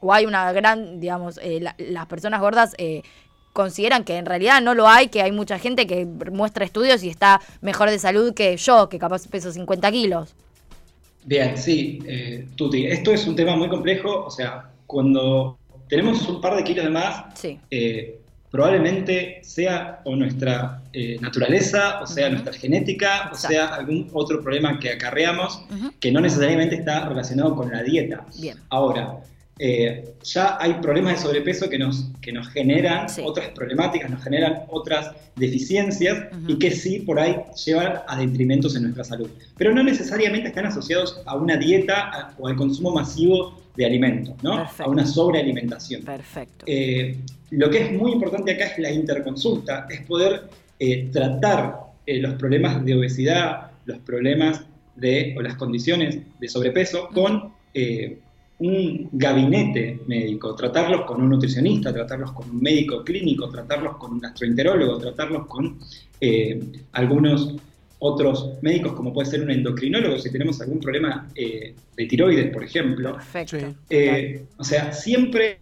O 0.00 0.12
hay 0.12 0.26
una 0.26 0.52
gran, 0.52 1.00
digamos, 1.00 1.40
las 1.78 2.06
personas 2.06 2.40
gordas 2.40 2.74
consideran 3.56 4.04
que 4.04 4.18
en 4.18 4.26
realidad 4.26 4.60
no 4.60 4.74
lo 4.74 4.86
hay, 4.86 5.08
que 5.08 5.22
hay 5.22 5.32
mucha 5.32 5.58
gente 5.58 5.86
que 5.86 6.04
muestra 6.04 6.64
estudios 6.64 7.02
y 7.02 7.08
está 7.08 7.40
mejor 7.62 7.90
de 7.90 7.98
salud 7.98 8.34
que 8.34 8.56
yo, 8.58 8.88
que 8.88 8.98
capaz 8.98 9.26
peso 9.26 9.50
50 9.50 9.90
kilos. 9.90 10.34
Bien, 11.24 11.56
sí, 11.56 11.98
eh, 12.06 12.46
Tuti, 12.54 12.86
esto 12.86 13.10
es 13.12 13.26
un 13.26 13.34
tema 13.34 13.56
muy 13.56 13.68
complejo, 13.68 14.26
o 14.26 14.30
sea, 14.30 14.70
cuando 14.86 15.58
tenemos 15.88 16.26
un 16.28 16.40
par 16.40 16.56
de 16.56 16.64
kilos 16.64 16.84
de 16.84 16.90
más, 16.90 17.24
sí. 17.34 17.58
Eh, 17.70 18.18
probablemente 18.50 19.40
sea 19.42 20.00
o 20.04 20.16
nuestra 20.16 20.82
eh, 20.92 21.18
naturaleza, 21.20 22.00
o 22.02 22.06
sea 22.06 22.30
nuestra 22.30 22.52
genética, 22.52 23.24
o 23.30 23.34
Exacto. 23.34 23.48
sea 23.48 23.66
algún 23.74 24.08
otro 24.12 24.40
problema 24.40 24.78
que 24.78 24.90
acarreamos 24.92 25.62
que 26.00 26.10
no 26.10 26.20
necesariamente 26.20 26.76
está 26.76 27.06
relacionado 27.08 27.54
con 27.54 27.70
la 27.70 27.82
dieta. 27.82 28.24
Bien. 28.40 28.56
Ahora, 28.70 29.18
eh, 29.58 30.14
ya 30.22 30.56
hay 30.60 30.74
problemas 30.74 31.14
de 31.14 31.18
sobrepeso 31.22 31.68
que 31.68 31.78
nos, 31.78 32.06
que 32.20 32.30
nos 32.32 32.48
generan 32.48 33.08
Sí. 33.08 33.22
otras 33.24 33.48
problemáticas, 33.50 34.10
nos 34.10 34.22
generan 34.22 34.62
otras 34.70 35.12
deficiencias 35.34 36.24
y 36.46 36.58
que 36.58 36.70
sí 36.70 37.00
por 37.00 37.18
ahí 37.18 37.36
llevan 37.64 38.00
a 38.06 38.16
detrimentos 38.18 38.76
en 38.76 38.82
nuestra 38.82 39.04
salud. 39.04 39.28
Pero 39.56 39.74
no 39.74 39.82
necesariamente 39.82 40.48
están 40.48 40.66
asociados 40.66 41.20
a 41.26 41.36
una 41.36 41.56
dieta 41.56 42.10
a- 42.10 42.34
o 42.38 42.48
al 42.48 42.56
consumo 42.56 42.90
masivo 42.90 43.58
de 43.76 43.86
alimentos, 43.86 44.34
¿no? 44.42 44.56
Perfecto. 44.56 44.84
A 44.84 44.88
una 44.88 45.06
sobrealimentación. 45.06 46.02
Perfecto. 46.02 46.64
Eh, 46.66 47.16
lo 47.50 47.70
que 47.70 47.82
es 47.82 47.92
muy 47.92 48.12
importante 48.12 48.52
acá 48.52 48.66
es 48.66 48.78
la 48.78 48.90
interconsulta, 48.90 49.86
es 49.88 50.00
poder 50.02 50.48
eh, 50.78 51.08
tratar 51.12 51.80
eh, 52.06 52.20
los 52.20 52.34
problemas 52.34 52.84
de 52.84 52.96
obesidad, 52.96 53.70
los 53.84 53.98
problemas 53.98 54.64
de, 54.96 55.34
o 55.38 55.42
las 55.42 55.56
condiciones 55.56 56.18
de 56.40 56.48
sobrepeso 56.48 57.08
con 57.08 57.54
un 58.58 59.10
gabinete 59.12 60.00
médico, 60.06 60.54
tratarlos 60.54 61.02
con 61.02 61.20
un 61.20 61.28
nutricionista, 61.28 61.92
tratarlos 61.92 62.32
con 62.32 62.48
un 62.48 62.62
médico 62.62 63.04
clínico, 63.04 63.50
tratarlos 63.50 63.98
con 63.98 64.12
un 64.12 64.20
gastroenterólogo, 64.20 64.96
tratarlos 64.96 65.46
con 65.46 65.78
algunos 66.92 67.54
otros 67.98 68.52
médicos, 68.62 68.92
como 68.92 69.12
puede 69.12 69.30
ser 69.30 69.42
un 69.42 69.50
endocrinólogo, 69.50 70.18
si 70.18 70.30
tenemos 70.30 70.60
algún 70.60 70.80
problema 70.80 71.28
eh, 71.34 71.74
de 71.96 72.06
tiroides, 72.06 72.52
por 72.52 72.64
ejemplo. 72.64 73.14
Perfecto. 73.14 73.74
Eh, 73.88 74.42
o 74.58 74.64
sea, 74.64 74.92
siempre 74.92 75.58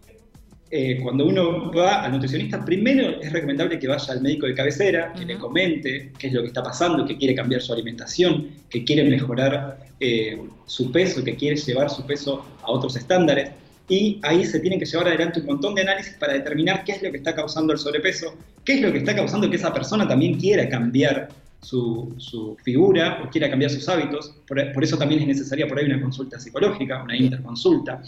eh, 0.76 0.98
cuando 1.00 1.24
uno 1.24 1.70
va 1.70 2.02
al 2.02 2.10
nutricionista, 2.10 2.64
primero 2.64 3.20
es 3.20 3.32
recomendable 3.32 3.78
que 3.78 3.86
vaya 3.86 4.12
al 4.12 4.20
médico 4.20 4.46
de 4.46 4.54
cabecera, 4.54 5.12
que 5.12 5.24
le 5.24 5.38
comente 5.38 6.10
qué 6.18 6.26
es 6.26 6.32
lo 6.32 6.40
que 6.40 6.48
está 6.48 6.64
pasando, 6.64 7.06
que 7.06 7.16
quiere 7.16 7.32
cambiar 7.32 7.60
su 7.62 7.72
alimentación, 7.72 8.50
que 8.68 8.82
quiere 8.82 9.04
mejorar 9.04 9.78
eh, 10.00 10.36
su 10.66 10.90
peso, 10.90 11.22
que 11.22 11.36
quiere 11.36 11.54
llevar 11.54 11.90
su 11.90 12.04
peso 12.04 12.44
a 12.60 12.72
otros 12.72 12.96
estándares. 12.96 13.50
Y 13.88 14.18
ahí 14.22 14.44
se 14.44 14.58
tienen 14.58 14.80
que 14.80 14.86
llevar 14.86 15.06
adelante 15.06 15.38
un 15.38 15.46
montón 15.46 15.76
de 15.76 15.82
análisis 15.82 16.14
para 16.14 16.32
determinar 16.32 16.82
qué 16.82 16.90
es 16.90 17.02
lo 17.04 17.12
que 17.12 17.18
está 17.18 17.36
causando 17.36 17.72
el 17.72 17.78
sobrepeso, 17.78 18.34
qué 18.64 18.74
es 18.74 18.80
lo 18.80 18.90
que 18.90 18.98
está 18.98 19.14
causando 19.14 19.48
que 19.48 19.54
esa 19.54 19.72
persona 19.72 20.08
también 20.08 20.40
quiera 20.40 20.68
cambiar 20.68 21.28
su, 21.64 22.14
su 22.18 22.56
figura 22.62 23.22
o 23.24 23.30
quiera 23.30 23.48
cambiar 23.50 23.70
sus 23.70 23.88
hábitos. 23.88 24.34
Por, 24.46 24.72
por 24.72 24.84
eso 24.84 24.96
también 24.96 25.22
es 25.22 25.26
necesaria 25.26 25.66
por 25.66 25.78
ahí 25.78 25.86
una 25.86 26.00
consulta 26.00 26.38
psicológica, 26.38 27.02
una 27.02 27.16
interconsulta. 27.16 28.02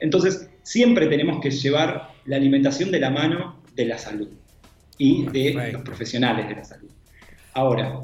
Entonces, 0.00 0.50
siempre 0.62 1.06
tenemos 1.06 1.40
que 1.40 1.50
llevar 1.50 2.10
la 2.26 2.36
alimentación 2.36 2.90
de 2.90 3.00
la 3.00 3.10
mano 3.10 3.62
de 3.74 3.86
la 3.86 3.98
salud 3.98 4.28
y 4.98 5.24
de 5.26 5.72
los 5.72 5.82
profesionales 5.82 6.48
de 6.48 6.54
la 6.56 6.64
salud. 6.64 6.90
Ahora, 7.54 8.00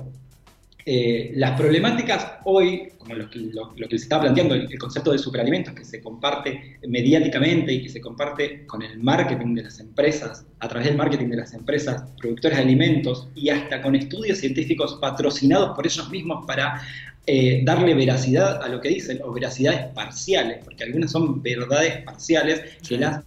eh, 0.87 1.33
las 1.35 1.59
problemáticas 1.59 2.35
hoy, 2.45 2.93
como 2.99 3.15
lo 3.15 3.31
que, 3.31 3.39
lo, 3.39 3.73
lo 3.75 3.89
que 3.89 3.99
se 3.99 4.05
está 4.05 4.21
planteando, 4.21 4.55
el, 4.55 4.71
el 4.71 4.79
concepto 4.79 5.13
de 5.13 5.19
superalimentos 5.19 5.73
que 5.75 5.85
se 5.85 6.03
comparte 6.03 6.79
mediáticamente 6.87 7.73
y 7.73 7.83
que 7.83 7.89
se 7.89 8.01
comparte 8.01 8.67
con 8.67 8.83
el 8.83 8.99
marketing 8.99 9.55
de 9.55 9.63
las 9.63 9.81
empresas, 9.81 10.47
a 10.61 10.69
través 10.69 10.89
del 10.89 10.97
marketing 10.97 11.29
de 11.29 11.37
las 11.37 11.55
empresas 11.55 12.11
productoras 12.19 12.59
de 12.59 12.65
alimentos 12.65 13.29
y 13.35 13.49
hasta 13.49 13.81
con 13.81 13.95
estudios 13.95 14.39
científicos 14.39 14.99
patrocinados 15.01 15.75
por 15.75 15.87
ellos 15.87 16.11
mismos 16.11 16.45
para 16.47 16.83
eh, 17.27 17.63
darle 17.65 17.95
veracidad 17.95 18.63
a 18.63 18.69
lo 18.69 18.83
que 18.83 18.91
dicen, 18.91 19.19
o 19.25 19.33
veracidades 19.33 19.87
parciales, 19.95 20.63
porque 20.63 20.85
algunas 20.85 21.11
son 21.11 21.43
verdades 21.43 22.05
parciales 22.05 22.61
que 22.87 22.99
las 22.99 23.25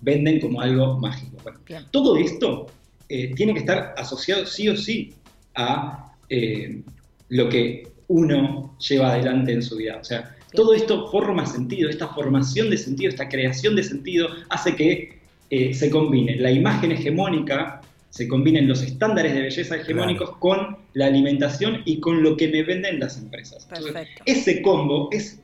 venden 0.00 0.38
como 0.38 0.60
algo 0.60 0.98
mágico. 0.98 1.36
Bueno, 1.42 1.58
todo 1.90 2.16
esto 2.16 2.68
eh, 3.08 3.34
tiene 3.34 3.52
que 3.52 3.58
estar 3.60 3.92
asociado 3.96 4.46
sí 4.46 4.68
o 4.68 4.76
sí 4.76 5.14
a 5.56 6.14
eh, 6.28 6.80
lo 7.30 7.48
que 7.48 7.88
uno 8.08 8.76
lleva 8.78 9.12
adelante 9.12 9.52
en 9.52 9.62
su 9.62 9.76
vida. 9.76 9.98
O 10.00 10.04
sea, 10.04 10.36
todo 10.52 10.74
esto 10.74 11.10
forma 11.10 11.46
sentido, 11.46 11.88
esta 11.88 12.08
formación 12.08 12.70
de 12.70 12.76
sentido, 12.76 13.08
esta 13.08 13.28
creación 13.28 13.76
de 13.76 13.84
sentido 13.84 14.28
hace 14.48 14.74
que 14.76 15.20
eh, 15.48 15.72
se 15.72 15.90
combine 15.90 16.36
la 16.36 16.50
imagen 16.50 16.92
hegemónica, 16.92 17.80
se 18.10 18.26
combinen 18.26 18.68
los 18.68 18.82
estándares 18.82 19.32
de 19.32 19.42
belleza 19.42 19.76
hegemónicos 19.76 20.36
con 20.38 20.76
la 20.94 21.06
alimentación 21.06 21.82
y 21.84 22.00
con 22.00 22.22
lo 22.22 22.36
que 22.36 22.48
me 22.48 22.64
venden 22.64 22.98
las 22.98 23.16
empresas. 23.16 23.68
Entonces, 23.70 24.08
ese 24.26 24.62
combo 24.62 25.08
es 25.12 25.40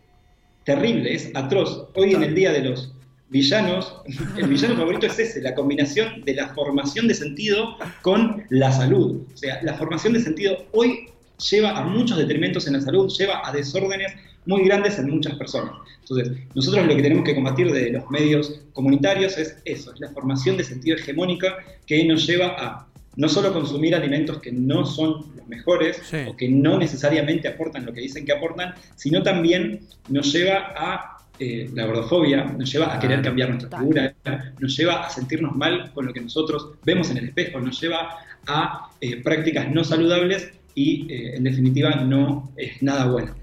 terrible, 0.65 1.15
es 1.15 1.31
atroz. 1.35 1.89
Hoy 1.95 2.15
en 2.15 2.25
el 2.25 2.35
día 2.35 2.53
de 2.53 2.63
los 2.63 2.93
villanos, 3.29 4.03
el 4.37 4.49
villano 4.49 4.77
favorito 4.77 5.07
es 5.07 5.19
ese, 5.21 5.41
la 5.41 5.55
combinación 5.55 6.25
de 6.25 6.35
la 6.35 6.49
formación 6.49 7.07
de 7.07 7.15
sentido 7.15 7.77
con 8.03 8.45
la 8.51 8.73
salud. 8.73 9.23
O 9.33 9.37
sea, 9.37 9.63
la 9.63 9.75
formación 9.75 10.15
de 10.15 10.21
sentido 10.21 10.67
hoy 10.73 11.11
lleva 11.51 11.77
a 11.77 11.85
muchos 11.85 12.19
detrimentos 12.19 12.67
en 12.67 12.75
la 12.75 12.81
salud, 12.81 13.11
lleva 13.11 13.47
a 13.47 13.53
desórdenes 13.53 14.13
muy 14.47 14.65
grandes 14.65 14.99
en 14.99 15.11
muchas 15.11 15.35
personas. 15.35 15.73
Entonces, 16.01 16.39
nosotros 16.55 16.87
lo 16.87 16.97
que 16.97 17.03
tenemos 17.03 17.25
que 17.25 17.35
combatir 17.35 17.73
de 17.73 17.91
los 17.91 18.09
medios 18.11 18.61
comunitarios 18.73 19.37
es 19.39 19.57
eso, 19.65 19.93
es 19.93 20.01
la 20.01 20.11
formación 20.11 20.57
de 20.57 20.65
sentido 20.65 20.97
hegemónica 20.97 21.57
que 21.85 22.05
nos 22.05 22.27
lleva 22.27 22.55
a 22.59 22.87
no 23.17 23.29
solo 23.29 23.53
consumir 23.53 23.95
alimentos 23.95 24.39
que 24.41 24.53
no 24.53 24.85
son 24.85 25.25
los 25.35 25.49
mejores 25.49 26.01
Sí. 26.05 26.19
o 26.29 26.37
que 26.37 26.49
no 26.49 26.79
necesariamente 26.79 27.49
aportan 27.49 27.87
lo 27.87 27.93
que 27.93 28.03
dicen 28.03 28.25
que 28.25 28.33
aportan, 28.33 28.75
sino 28.95 29.23
también 29.23 29.81
nos 30.09 30.33
lleva 30.33 30.75
a 30.77 31.17
eh, 31.39 31.69
la 31.75 31.87
gordofobia, 31.87 32.45
nos 32.45 32.73
lleva 32.73 32.95
a 32.95 32.99
querer 32.99 33.21
cambiar 33.21 33.51
nuestra 33.51 33.79
figura, 33.79 34.15
nos 34.59 34.77
lleva 34.77 35.07
a 35.07 35.11
sentirnos 35.11 35.55
mal 35.55 35.93
con 35.93 36.07
lo 36.07 36.13
que 36.13 36.21
nosotros 36.21 36.71
vemos 36.85 37.11
en 37.11 37.19
el 37.19 37.29
espejo, 37.29 37.61
nos 37.61 37.79
lleva 37.81 38.19
a 38.47 38.91
eh, 39.01 39.23
prácticas 39.23 39.71
no 39.71 39.85
saludables 39.85 40.51
y 40.77 41.13
eh, 41.13 41.35
en 41.35 41.43
definitiva 41.43 41.97
no 41.97 42.53
es 42.57 42.81
nada 42.81 43.11
bueno. 43.11 43.35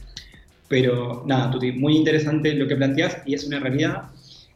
Pero 0.69 1.23
nada, 1.27 1.51
Tuti, 1.51 1.73
muy 1.73 1.97
interesante 1.97 2.53
lo 2.53 2.67
que 2.67 2.77
planteas 2.77 3.17
y 3.25 3.33
es 3.33 3.43
una 3.45 3.59
realidad. 3.59 4.03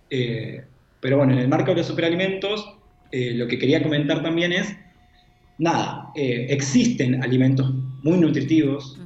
Eh, 0.09 0.63
pero 1.01 1.17
bueno, 1.17 1.33
en 1.33 1.39
el 1.39 1.47
marco 1.47 1.71
de 1.71 1.77
los 1.77 1.87
superalimentos, 1.87 2.77
eh, 3.11 3.33
lo 3.33 3.47
que 3.47 3.59
quería 3.59 3.83
comentar 3.83 4.21
también 4.23 4.51
es, 4.51 4.75
nada, 5.57 6.11
eh, 6.15 6.47
existen 6.49 7.23
alimentos 7.23 7.73
muy 8.03 8.17
nutritivos 8.17 8.97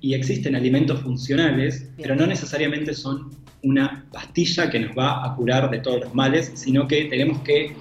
y 0.00 0.14
existen 0.14 0.54
alimentos 0.54 1.00
funcionales, 1.00 1.80
Bien. 1.80 1.94
pero 1.96 2.16
no 2.16 2.26
necesariamente 2.26 2.94
son 2.94 3.30
una 3.62 4.06
pastilla 4.12 4.70
que 4.70 4.80
nos 4.80 4.96
va 4.96 5.24
a 5.24 5.34
curar 5.34 5.70
de 5.70 5.78
todos 5.80 6.00
los 6.00 6.14
males, 6.14 6.52
sino 6.54 6.86
que 6.86 7.06
tenemos 7.06 7.40
que 7.42 7.74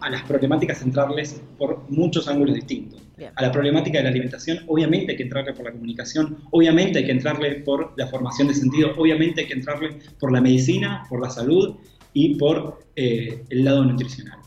a 0.00 0.10
las 0.10 0.22
problemáticas 0.22 0.82
entrarles 0.82 1.42
por 1.58 1.84
muchos 1.90 2.28
ángulos 2.28 2.54
distintos. 2.54 3.02
Bien. 3.18 3.32
A 3.34 3.42
la 3.42 3.50
problemática 3.52 3.98
de 3.98 4.04
la 4.04 4.10
alimentación, 4.10 4.60
obviamente 4.68 5.12
hay 5.12 5.16
que 5.16 5.24
entrarle 5.24 5.52
por 5.52 5.64
la 5.64 5.72
comunicación, 5.72 6.38
obviamente 6.52 7.00
hay 7.00 7.06
que 7.06 7.12
entrarle 7.12 7.56
por 7.56 7.92
la 7.96 8.06
formación 8.06 8.48
de 8.48 8.54
sentido, 8.54 8.92
obviamente 8.96 9.40
hay 9.42 9.48
que 9.48 9.54
entrarle 9.54 9.98
por 10.20 10.32
la 10.32 10.40
medicina, 10.40 11.04
por 11.08 11.20
la 11.20 11.28
salud 11.28 11.76
y 12.14 12.36
por 12.36 12.78
eh, 12.96 13.42
el 13.50 13.64
lado 13.64 13.84
nutricional. 13.84 14.38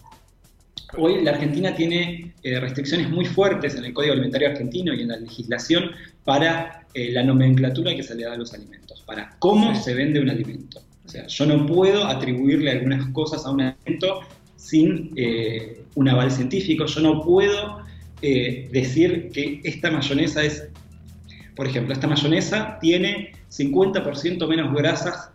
Hoy 0.98 1.24
la 1.24 1.32
Argentina 1.32 1.74
tiene 1.74 2.34
eh, 2.44 2.60
restricciones 2.60 3.10
muy 3.10 3.26
fuertes 3.26 3.76
en 3.76 3.86
el 3.86 3.94
Código 3.94 4.14
Alimentario 4.14 4.50
Argentino 4.50 4.94
y 4.94 5.02
en 5.02 5.08
la 5.10 5.18
legislación 5.18 5.92
para 6.26 6.86
eh, 6.94 7.12
la 7.12 7.24
nomenclatura 7.24 7.96
que 7.96 8.04
se 8.04 8.16
le 8.16 8.24
da 8.24 8.34
a 8.34 8.38
los 8.38 8.54
alimentos, 8.54 9.02
para 9.06 9.36
cómo 9.40 9.74
Sí. 9.76 9.84
se 9.84 9.94
vende 9.94 10.20
un 10.20 10.30
alimento. 10.30 10.82
O 11.06 11.10
sea, 11.10 11.28
yo 11.28 11.46
no 11.46 11.66
puedo 11.66 12.06
atribuirle 12.06 12.72
algunas 12.72 13.06
cosas 13.12 13.46
a 13.46 13.52
un 13.52 13.62
alimento 13.62 14.22
sin 14.58 15.12
eh, 15.16 15.82
un 15.96 16.08
aval 16.10 16.32
científico, 16.32 16.86
yo 16.86 17.02
no 17.02 17.22
puedo 17.22 17.81
eh, 18.22 18.70
decir 18.72 19.32
que 19.32 19.62
esta 19.64 19.92
mayonesa 19.92 20.44
es, 20.44 20.68
por 21.56 21.68
ejemplo, 21.68 21.94
esta 21.94 22.08
mayonesa 22.08 22.78
tiene 22.80 23.34
50% 23.50 24.48
menos 24.48 24.74
grasas 24.74 25.32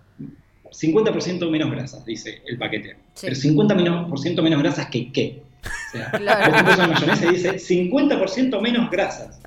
50% 0.71 1.51
menos 1.51 1.71
grasas, 1.71 2.05
dice 2.05 2.43
el 2.47 2.59
paquete. 2.59 2.97
Sí. 3.15 3.27
Pero 3.29 3.37
50% 3.37 4.43
menos, 4.43 4.63
grasas 4.63 4.87
que 4.89 5.13
qué. 5.13 5.43
O 5.65 5.93
sea, 5.93 6.11
Claro. 6.19 6.53
vos 6.53 6.75
una 6.77 6.89
mayonesa 6.89 7.27
y 7.27 7.35
dice 7.35 7.53
50% 7.55 8.61
menos 8.61 8.91
grasas. 8.91 9.41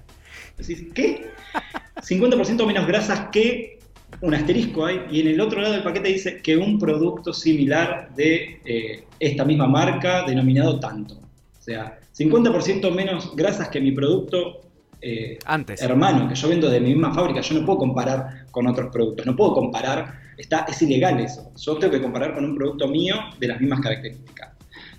Decís, 0.58 0.88
¿qué? 0.94 1.28
50% 1.98 2.66
menos 2.66 2.88
grasas 2.88 3.30
que 3.32 3.80
un 4.22 4.34
asterisco 4.34 4.86
hay, 4.86 5.02
y 5.12 5.22
en 5.22 5.28
el 5.28 5.40
otro 5.40 5.62
lado 5.62 5.74
del 5.76 5.84
paquete 5.84 6.10
dice 6.10 6.42
que 6.42 6.58
un 6.58 6.80
producto 6.80 7.32
similar 7.32 8.10
de 8.16 8.60
eh, 8.66 9.04
esta 9.20 9.46
misma 9.46 9.68
marca 9.68 10.24
denominado 10.26 10.80
tanto. 10.80 11.14
O 11.16 11.62
sea, 11.62 11.99
50% 12.18 12.92
menos 12.94 13.36
grasas 13.36 13.70
que 13.70 13.80
mi 13.80 13.92
producto 13.92 14.62
eh, 15.02 15.40
Antes. 15.46 15.82
hermano, 15.82 16.28
que 16.28 16.36
yo 16.36 16.50
vendo 16.50 16.70
de 16.70 16.80
mi 16.80 16.90
misma 16.90 17.14
fábrica, 17.14 17.42
yo 17.42 17.60
no 17.60 17.66
puedo 17.66 17.80
comparar 17.80 18.46
con 18.52 18.68
otros 18.68 18.92
productos, 18.92 19.26
no 19.26 19.36
puedo 19.36 19.54
comparar, 19.54 20.20
está, 20.38 20.66
es 20.68 20.82
ilegal 20.82 21.20
eso. 21.20 21.52
Yo 21.56 21.78
tengo 21.78 21.94
que 21.94 22.02
comparar 22.02 22.34
con 22.34 22.44
un 22.44 22.56
producto 22.56 22.88
mío 22.88 23.16
de 23.40 23.48
las 23.48 23.60
mismas 23.62 23.80
características. 23.80 24.50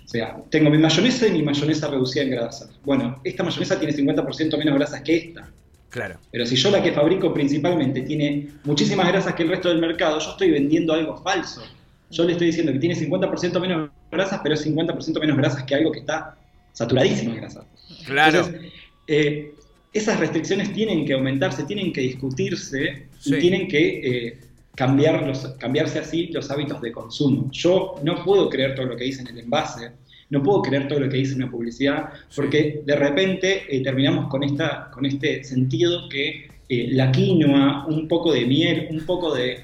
O 0.05 0.07
sea, 0.07 0.37
tengo 0.49 0.69
mi 0.69 0.77
mayonesa 0.77 1.27
y 1.27 1.31
mi 1.31 1.43
mayonesa 1.43 1.87
reducida 1.87 2.23
en 2.23 2.31
grasas. 2.31 2.69
Bueno, 2.83 3.21
esta 3.23 3.43
mayonesa 3.43 3.79
tiene 3.79 3.93
50% 3.95 4.57
menos 4.57 4.75
grasas 4.75 5.01
que 5.01 5.15
esta. 5.15 5.49
Claro. 5.89 6.19
Pero 6.31 6.45
si 6.45 6.55
yo 6.55 6.71
la 6.71 6.81
que 6.81 6.91
fabrico 6.91 7.33
principalmente 7.33 8.01
tiene 8.01 8.49
muchísimas 8.63 9.07
grasas 9.07 9.35
que 9.35 9.43
el 9.43 9.49
resto 9.49 9.69
del 9.69 9.79
mercado, 9.79 10.19
yo 10.19 10.31
estoy 10.31 10.51
vendiendo 10.51 10.93
algo 10.93 11.17
falso. 11.17 11.61
Yo 12.09 12.25
le 12.25 12.33
estoy 12.33 12.47
diciendo 12.47 12.73
que 12.73 12.79
tiene 12.79 12.95
50% 12.95 13.59
menos 13.61 13.89
grasas, 14.11 14.39
pero 14.43 14.55
es 14.55 14.65
50% 14.65 15.19
menos 15.19 15.37
grasas 15.37 15.63
que 15.63 15.75
algo 15.75 15.91
que 15.91 15.99
está 15.99 16.37
saturadísimo 16.73 17.33
de 17.33 17.39
grasa. 17.41 17.65
Claro. 18.05 18.39
Entonces, 18.45 18.71
eh, 19.07 19.53
esas 19.93 20.19
restricciones 20.19 20.71
tienen 20.73 21.05
que 21.05 21.13
aumentarse, 21.13 21.63
tienen 21.63 21.91
que 21.91 22.01
discutirse 22.01 23.07
Sí. 23.19 23.35
y 23.35 23.39
tienen 23.39 23.67
que 23.67 24.27
eh, 24.27 24.37
cambiar 24.75 25.27
los- 25.27 25.47
cambiarse 25.59 25.99
así 25.99 26.27
los 26.27 26.49
hábitos 26.49 26.81
de 26.81 26.91
consumo. 26.91 27.49
Yo 27.51 27.95
no 28.03 28.23
puedo 28.23 28.49
creer 28.49 28.73
todo 28.75 28.85
lo 28.85 28.95
que 28.95 29.03
dice 29.03 29.21
en 29.21 29.27
el 29.27 29.39
envase, 29.39 29.91
no 30.29 30.41
puedo 30.41 30.61
creer 30.61 30.87
todo 30.87 31.01
lo 31.01 31.09
que 31.09 31.17
dice 31.17 31.33
en 31.33 31.41
la 31.41 31.51
publicidad, 31.51 32.09
porque 32.35 32.81
de 32.85 32.95
repente 32.95 33.63
eh, 33.69 33.83
terminamos 33.83 34.29
con, 34.29 34.43
esta, 34.43 34.89
con 34.93 35.05
este 35.05 35.43
sentido 35.43 36.07
que 36.07 36.47
eh, 36.69 36.87
la 36.91 37.11
quinoa, 37.11 37.85
un 37.87 38.07
poco 38.07 38.31
de 38.31 38.45
miel, 38.45 38.87
un 38.91 39.05
poco 39.05 39.35
de 39.35 39.59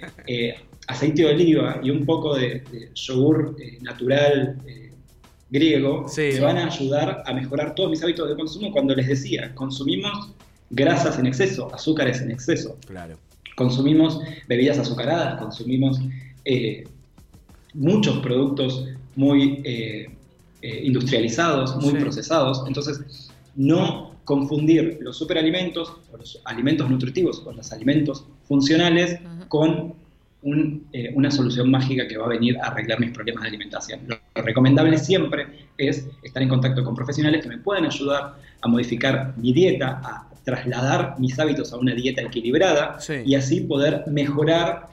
aceite 0.87 1.21
de 1.23 1.29
oliva 1.29 1.79
y 1.81 1.89
un 1.89 2.05
poco 2.05 2.35
de, 2.35 2.61
de 2.71 2.89
yogur 2.95 3.55
natural 3.81 4.57
griego 5.49 6.07
Sí. 6.07 6.29
me 6.33 6.39
van 6.41 6.57
a 6.57 6.65
ayudar 6.67 7.23
a 7.25 7.33
mejorar 7.33 7.73
todos 7.75 7.89
mis 7.89 8.03
hábitos 8.03 8.27
de 8.29 8.35
consumo 8.35 8.71
cuando 8.71 8.93
les 8.95 9.07
decía, 9.07 9.53
consumimos 9.55 10.31
grasas 10.69 11.17
en 11.19 11.25
exceso, 11.27 11.73
azúcares 11.73 12.21
en 12.21 12.31
exceso, 12.31 12.77
Claro. 12.85 13.17
consumimos 13.55 14.19
bebidas 14.47 14.77
azucaradas, 14.79 15.39
consumimos 15.39 15.99
eh, 16.45 16.87
muchos 17.73 18.19
productos 18.19 18.85
muy 19.15 19.61
eh, 19.63 20.09
eh, 20.61 20.81
industrializados, 20.83 21.75
muy 21.77 21.91
Sí. 21.91 21.97
procesados. 21.97 22.63
Entonces, 22.67 23.31
no 23.55 24.15
confundir 24.25 24.97
los 25.01 25.17
superalimentos 25.17 25.93
o 26.11 26.17
los 26.17 26.41
alimentos 26.45 26.89
nutritivos 26.89 27.41
o 27.45 27.51
los 27.53 27.71
alimentos 27.71 28.25
funcionales 28.47 29.19
con 29.47 29.93
un, 30.44 30.88
eh, 30.94 31.12
una 31.15 31.32
solución 31.32 31.70
mágica 31.72 32.08
que 32.08 32.17
va 32.17 32.25
a 32.25 32.29
venir 32.29 32.58
a 32.60 32.67
arreglar 32.67 33.00
mis 33.00 33.12
problemas 33.12 33.41
de 33.44 33.48
alimentación. 33.50 34.01
Lo, 34.08 34.20
lo 34.36 34.41
recomendable 34.44 34.98
siempre 34.98 35.48
es 35.77 36.08
estar 36.24 36.41
en 36.44 36.50
contacto 36.50 36.84
con 36.84 36.96
profesionales 36.96 37.41
que 37.41 37.50
me 37.50 37.58
puedan 37.58 37.86
ayudar 37.86 38.36
a 38.62 38.67
modificar 38.67 39.34
mi 39.38 39.51
dieta, 39.53 40.00
a 40.03 40.29
trasladar 40.44 41.15
mis 41.20 41.38
hábitos 41.39 41.74
a 41.74 41.77
una 41.77 41.94
dieta 41.94 42.22
equilibrada 42.22 43.00
Sí. 43.00 43.15
y 43.25 43.36
así 43.36 43.62
poder 43.62 44.03
mejorar 44.08 44.88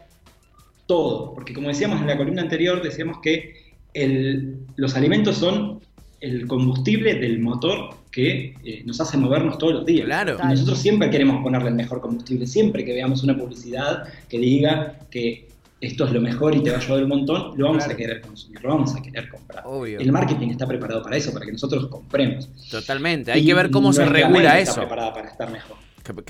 todo. 0.87 1.33
Porque 1.35 1.53
como 1.55 1.69
decíamos 1.69 2.01
en 2.01 2.07
la 2.09 2.17
columna 2.17 2.43
anterior, 2.43 2.83
decíamos 2.83 3.19
que 3.23 3.55
el- 3.93 4.59
los 4.77 4.97
alimentos 4.97 5.37
son 5.37 5.81
el 6.25 6.47
combustible 6.47 7.15
del 7.15 7.39
motor 7.41 7.91
que 8.11 8.55
eh, 8.65 8.83
nos 8.85 9.01
hace 9.01 9.17
movernos 9.17 9.59
todos 9.59 9.75
los 9.75 9.87
días. 9.87 10.07
Claro. 10.07 10.37
Y 10.43 10.47
nosotros 10.47 10.79
siempre 10.79 11.11
queremos 11.11 11.43
ponerle 11.43 11.69
el 11.71 11.75
mejor 11.75 12.01
combustible, 12.01 12.47
siempre 12.47 12.85
que 12.85 12.93
veamos 12.95 13.23
una 13.23 13.37
publicidad 13.37 14.05
que 14.29 14.39
diga 14.39 14.99
que 15.11 15.49
esto 15.81 16.07
es 16.07 16.13
lo 16.13 16.21
mejor 16.21 16.55
y 16.55 16.63
te 16.63 16.71
va 16.71 16.77
a 16.77 16.81
ayudar 16.81 17.03
un 17.03 17.09
montón, 17.11 17.59
lo 17.59 17.67
vamos 17.67 17.85
Claro. 17.85 17.93
a 17.93 17.97
querer 17.97 18.21
consumir, 18.23 18.63
lo 18.63 18.69
vamos 18.71 18.95
a 18.95 19.03
querer 19.03 19.29
comprar. 19.29 19.65
Obvio. 19.67 20.01
El 20.01 20.13
marketing 20.13 20.49
está 20.49 20.67
preparado 20.67 21.03
para 21.03 21.17
eso, 21.17 21.33
para 21.33 21.45
que 21.45 21.53
nosotros 21.53 21.89
compremos. 21.89 22.49
Totalmente. 22.71 23.33
Hay 23.33 23.43
Y 23.43 23.47
que 23.47 23.55
ver 23.55 23.71
cómo 23.71 23.93
se 23.93 24.05
regula 24.07 24.59
eso. 24.61 24.71
Está 24.71 24.81
preparada 24.83 25.13
para 25.13 25.29
estar 25.29 25.51
mejor. 25.51 25.77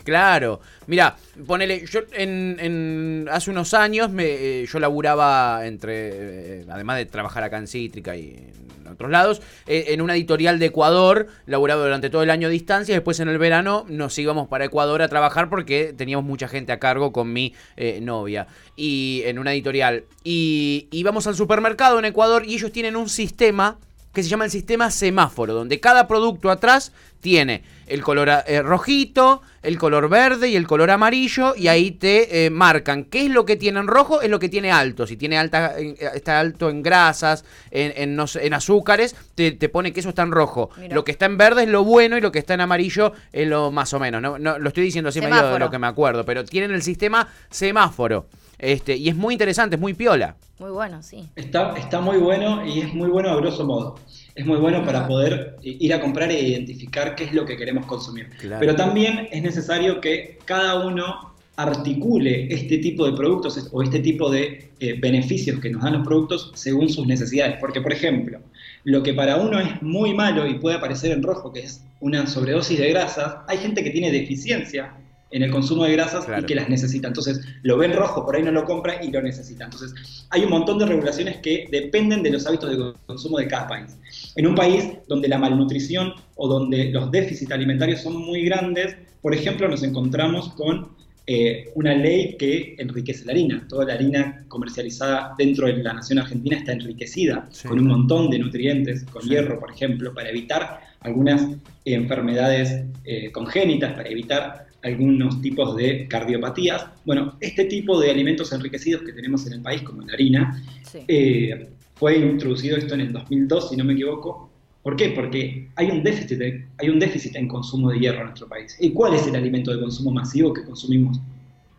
Claro, 0.05 0.61
mira, 0.87 1.17
ponele, 1.47 1.85
yo 1.87 2.01
en, 2.13 2.57
en- 2.61 3.29
hace 3.31 3.51
unos 3.51 3.75
años 3.75 4.11
me, 4.11 4.25
eh, 4.25 4.67
yo 4.67 4.79
laburaba 4.79 5.67
entre, 5.67 6.61
eh, 6.61 6.67
además 6.71 6.99
de 6.99 7.07
trabajar 7.07 7.43
acá 7.43 7.59
en 7.59 7.67
Cítrica 7.67 8.17
y 8.17 8.53
en 8.81 8.87
otros 8.87 9.11
lados, 9.11 9.43
eh, 9.67 9.87
en 9.89 10.01
una 10.01 10.15
editorial 10.15 10.59
de 10.59 10.67
Ecuador, 10.67 11.27
laburaba 11.47 11.83
durante 11.83 12.09
todo 12.11 12.23
el 12.23 12.31
año 12.31 12.47
a 12.47 12.51
distancia, 12.51 12.95
después 12.95 13.19
en 13.19 13.29
el 13.29 13.39
verano 13.39 13.85
nos 13.89 14.17
íbamos 14.19 14.47
para 14.49 14.65
Ecuador 14.65 15.03
a 15.03 15.09
trabajar 15.09 15.49
porque 15.49 15.93
teníamos 15.97 16.25
mucha 16.25 16.47
gente 16.47 16.71
a 16.71 16.79
cargo 16.79 17.13
con 17.13 17.33
mi 17.33 17.55
novia 18.01 18.47
y 18.77 19.23
en 19.25 19.39
una 19.39 19.53
editorial. 19.53 20.05
Y 20.23 20.87
íbamos 20.93 21.27
al 21.27 21.35
supermercado 21.35 21.99
en 21.99 22.05
Ecuador 22.05 22.45
y 22.47 22.55
ellos 22.55 22.71
tienen 22.73 22.95
un 22.97 23.09
sistema 23.09 23.79
que 24.15 24.23
se 24.23 24.29
llama 24.29 24.45
el 24.45 24.51
sistema 24.51 24.91
semáforo, 24.91 25.53
donde 25.53 25.81
cada 25.81 26.07
producto 26.07 26.51
atrás 26.51 26.93
tiene 27.21 27.63
el 27.87 28.03
color 28.03 28.31
eh, 28.47 28.63
rojito, 28.63 29.43
el 29.63 29.79
color 29.79 30.09
verde 30.09 30.49
y 30.49 30.57
el 30.57 30.67
color 30.67 30.91
amarillo, 30.91 31.55
y 31.57 31.69
ahí 31.69 31.91
te 31.91 32.47
eh, 32.47 32.51
marcan 32.51 33.05
qué 33.05 33.27
es 33.27 33.31
lo 33.31 33.45
que 33.45 33.57
tiene 33.57 33.81
en 33.81 33.87
rojo, 33.87 34.21
es 34.21 34.31
lo 34.31 34.39
que 34.39 34.49
tiene 34.49 34.71
alto. 34.71 35.07
Si 35.07 35.17
tiene 35.17 35.39
alta, 35.39 35.75
eh, 35.79 35.97
está 36.15 36.39
alto 36.39 36.71
en 36.71 36.83
grasas, 36.83 37.45
en, 37.71 37.93
en, 37.97 38.15
no 38.17 38.27
sé, 38.27 38.47
en 38.47 38.55
azúcares, 38.55 39.17
te, 39.35 39.53
te 39.53 39.69
pone 39.69 39.93
que 39.93 40.01
eso 40.01 40.11
está 40.11 40.23
en 40.23 40.33
rojo. 40.33 40.71
Lo 40.91 41.05
que 41.05 41.13
está 41.13 41.27
en 41.27 41.37
verde 41.37 41.65
es 41.65 41.69
lo 41.69 41.83
bueno 41.83 42.17
y 42.17 42.21
lo 42.21 42.31
que 42.31 42.39
está 42.39 42.55
en 42.55 42.61
amarillo 42.61 43.13
es 43.33 43.49
lo 43.49 43.71
más 43.71 43.93
o 43.95 43.99
menos. 43.99 44.23
No, 44.23 44.39
No, 44.39 44.59
lo 44.59 44.69
estoy 44.69 44.85
diciendo 44.85 45.09
así 45.09 45.21
medio 45.21 45.35
de 45.35 45.41
Semáforo. 45.41 45.65
lo 45.65 45.71
que 45.71 45.79
me 45.79 45.87
acuerdo, 45.87 46.25
pero 46.25 46.45
tienen 46.45 46.73
el 46.73 46.83
sistema 46.83 47.29
semáforo. 47.51 48.27
Este, 48.65 48.97
y 48.97 49.11
es 49.11 49.15
muy 49.15 49.35
interesante, 49.35 49.77
es 49.77 49.81
muy 49.81 49.93
piola. 49.93 50.37
Muy 50.59 50.71
bueno, 50.71 51.03
sí. 51.03 51.29
Está, 51.37 51.77
está 51.77 52.01
muy 52.01 52.17
bueno 52.17 52.65
y 52.67 52.81
es 52.81 52.95
muy 52.95 53.11
bueno 53.11 53.29
a 53.31 53.37
grosso 53.37 53.67
modo. 53.67 53.97
Es 54.35 54.47
muy 54.47 54.57
bueno 54.57 54.83
para 54.87 55.07
poder 55.07 55.57
ir 55.63 55.93
a 55.93 56.01
comprar 56.01 56.31
e 56.31 56.41
identificar 56.41 57.15
qué 57.15 57.25
es 57.25 57.35
lo 57.35 57.45
que 57.45 57.59
queremos 57.59 57.85
consumir. 57.85 58.31
Claro. 58.39 58.61
Pero 58.61 58.75
también 58.75 59.29
es 59.31 59.43
necesario 59.43 60.01
que 60.01 60.39
cada 60.47 60.87
uno 60.87 61.35
articule 61.57 62.53
este 62.53 62.79
tipo 62.79 63.05
de 63.05 63.13
productos 63.13 63.69
o 63.71 63.83
este 63.83 64.01
tipo 64.01 64.31
de 64.31 64.71
eh, 64.81 64.99
beneficios 64.99 65.61
que 65.61 65.69
nos 65.71 65.83
dan 65.83 65.93
los 65.93 66.07
productos 66.07 66.51
según 66.55 66.89
sus 66.89 67.07
necesidades. 67.07 67.57
Porque, 67.61 67.83
por 67.83 67.93
ejemplo, 67.93 68.41
lo 68.85 69.03
que 69.03 69.13
para 69.13 69.37
uno 69.37 69.61
es 69.61 69.83
muy 69.83 70.15
malo 70.15 70.47
y 70.47 70.55
puede 70.55 70.77
aparecer 70.79 71.13
en 71.13 71.23
rojo, 71.23 71.53
que 71.53 71.61
es 71.61 71.85
una 72.01 72.27
sobredosis 72.27 72.79
de 72.79 72.89
grasas, 72.89 73.37
hay 73.47 73.59
gente 73.59 73.85
que 73.85 73.91
tiene 73.91 74.11
deficiencia 74.11 74.95
en 75.31 75.43
el 75.43 75.51
consumo 75.51 75.85
de 75.85 75.93
grasas 75.93 76.25
Claro. 76.27 76.43
y 76.43 76.47
que 76.47 76.55
las 76.55 76.69
necesita. 76.69 77.09
Entonces, 77.09 77.41
lo 77.63 77.77
ven 77.77 77.93
rojo, 77.93 78.25
por 78.25 78.37
ahí 78.37 78.43
no 78.43 78.53
lo 78.53 78.65
compra 78.65 79.03
y 79.03 79.11
lo 79.11 79.21
necesita. 79.21 79.65
Entonces, 79.65 80.27
hay 80.31 80.43
un 80.45 80.51
montón 80.51 80.79
de 80.79 80.87
regulaciones 80.87 81.39
que 81.39 81.67
dependen 81.71 82.23
de 82.23 82.31
los 82.31 82.47
hábitos 82.47 82.71
de 82.71 82.93
consumo 83.07 83.39
de 83.39 83.49
cada 83.49 83.67
país. 83.67 83.97
En 84.37 84.47
un 84.47 84.55
país 84.55 84.91
donde 85.09 85.27
la 85.29 85.39
malnutrición 85.39 86.13
o 86.37 86.47
donde 86.49 86.91
los 86.93 87.11
déficits 87.11 87.51
alimentarios 87.51 88.01
son 88.03 88.17
muy 88.17 88.45
grandes, 88.45 88.97
por 89.23 89.35
ejemplo, 89.35 89.69
nos 89.69 89.83
encontramos 89.83 90.51
con 90.55 90.93
eh, 91.27 91.71
una 91.75 91.95
ley 91.95 92.37
que 92.39 92.77
enriquece 92.79 93.25
la 93.25 93.33
harina. 93.33 93.67
Toda 93.67 93.87
la 93.87 93.95
harina 93.95 94.45
comercializada 94.47 95.33
dentro 95.39 95.67
de 95.67 95.79
la 95.83 95.95
nación 95.95 96.19
argentina 96.19 96.59
está 96.59 96.73
enriquecida 96.73 97.49
Sí. 97.51 97.67
con 97.67 97.79
un 97.81 97.87
montón 97.87 98.29
de 98.29 98.39
nutrientes, 98.41 99.05
con 99.05 99.23
Sí. 99.23 99.31
hierro, 99.31 99.59
por 99.59 99.71
ejemplo, 99.73 100.13
para 100.13 100.29
evitar 100.29 100.81
algunas 101.01 101.47
enfermedades 101.87 102.85
eh, 103.07 103.31
congénitas, 103.33 103.93
para 103.95 104.09
evitar 104.09 104.67
algunos 104.85 105.41
tipos 105.41 105.75
de 105.77 106.07
cardiopatías. 106.09 106.87
Bueno, 107.05 107.37
este 107.41 107.65
tipo 107.65 107.99
de 107.99 108.11
alimentos 108.11 108.53
enriquecidos 108.53 109.03
que 109.03 109.13
tenemos 109.13 109.47
en 109.47 109.55
el 109.55 109.63
país, 109.63 109.83
como 109.83 110.03
la 110.03 110.13
harina, 110.13 110.63
Sí. 110.83 111.01
eh, 111.09 111.71
fue 111.95 112.19
introducido 112.19 112.77
esto 112.77 112.95
en 112.95 113.01
el 113.01 113.13
2002, 113.13 113.71
si 113.71 113.77
no 113.77 113.85
me 113.85 113.95
equivoco. 113.95 114.51
¿Por 114.83 114.97
qué? 114.97 115.11
Porque 115.11 115.69
hay 115.77 115.91
un 115.91 116.03
déficit, 116.03 116.39
hay 116.79 116.89
un 116.91 116.99
déficit 116.99 117.35
en 117.37 117.49
consumo 117.49 117.91
de 117.91 117.99
hierro 117.99 118.19
en 118.21 118.25
nuestro 118.27 118.47
país. 118.49 118.77
¿Y 118.81 118.91
cuál 118.91 119.15
es 119.15 119.27
el 119.27 119.35
alimento 119.35 119.73
de 119.75 119.81
consumo 119.81 120.11
masivo 120.11 120.53
que 120.53 120.63
consumimos 120.65 121.19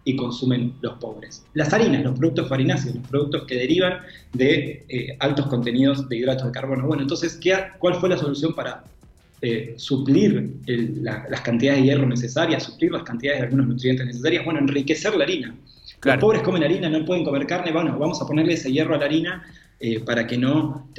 y 0.06 0.16
consumen 0.16 0.74
los 0.82 0.94
pobres? 0.96 1.46
Las 1.54 1.72
harinas, 1.74 2.04
los 2.04 2.18
productos 2.18 2.50
farináceos, 2.50 2.96
los 2.96 3.08
productos 3.08 3.44
que 3.44 3.56
derivan 3.56 4.00
de 4.34 4.84
eh, 4.90 5.16
altos 5.20 5.46
contenidos 5.48 6.10
de 6.10 6.18
hidratos 6.18 6.48
de 6.48 6.52
carbono. 6.54 6.88
Bueno, 6.88 7.04
entonces, 7.04 7.38
¿qué, 7.38 7.54
¿cuál 7.78 7.96
fue 7.96 8.10
la 8.10 8.18
solución 8.18 8.56
para 8.56 8.84
eh, 9.42 9.74
suplir 9.78 10.54
el- 10.66 11.04
la- 11.04 11.26
las 11.30 11.42
cantidades 11.42 11.82
de 11.82 11.88
hierro 11.88 12.06
necesarias, 12.08 12.64
suplir 12.64 12.92
las 12.92 13.04
cantidades 13.04 13.40
de 13.42 13.46
algunos 13.48 13.68
nutrientes 13.68 14.06
necesarias? 14.06 14.44
Bueno, 14.46 14.60
enriquecer 14.60 15.16
la 15.16 15.24
harina. 15.24 15.56
Claro. 16.00 16.18
Los 16.18 16.22
pobres 16.22 16.42
comen 16.42 16.64
harina, 16.64 16.90
no 16.90 17.04
pueden 17.06 17.24
comer 17.24 17.46
carne, 17.48 17.72
bueno, 17.72 17.98
vamos 17.98 18.22
a 18.22 18.26
ponerle 18.28 18.54
ese 18.54 18.72
hierro 18.72 18.96
a 18.96 18.98
la 18.98 19.06
harina 19.06 19.44
eh, 19.80 20.00
para 20.00 20.26
que 20.26 20.38
no 20.38 20.90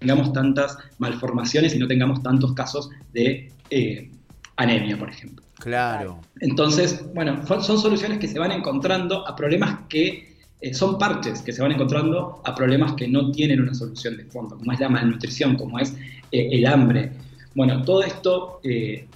tengamos 0.00 0.32
tantas 0.32 0.76
malformaciones 0.98 1.74
y 1.74 1.78
no 1.78 1.86
tengamos 1.88 2.22
tantos 2.22 2.52
casos 2.54 2.90
de 3.12 3.50
eh, 3.70 4.10
anemia, 4.56 4.96
por 4.98 5.08
ejemplo. 5.10 5.44
Claro. 5.58 6.20
Entonces, 6.40 7.04
bueno, 7.14 7.44
son 7.46 7.78
soluciones 7.78 8.18
que 8.18 8.28
se 8.28 8.38
van 8.38 8.52
encontrando 8.52 9.26
a 9.26 9.34
problemas 9.34 9.80
que 9.88 10.36
eh, 10.60 10.74
son 10.74 10.98
parches 10.98 11.40
que 11.42 11.52
se 11.52 11.62
van 11.62 11.70
encontrando 11.72 12.42
a 12.44 12.52
problemas 12.54 12.94
que 12.94 13.06
no 13.06 13.30
tienen 13.30 13.60
una 13.60 13.74
solución 13.74 14.16
de 14.16 14.24
fondo, 14.24 14.56
como 14.56 14.72
es 14.72 14.80
la 14.80 14.88
malnutrición, 14.88 15.56
como 15.56 15.78
es 15.78 15.94
eh, 16.32 16.48
el 16.52 16.66
hambre. 16.66 17.12
Bueno, 17.54 17.82
todo 17.82 18.02
esto 18.02 18.60
eh, 18.62 19.06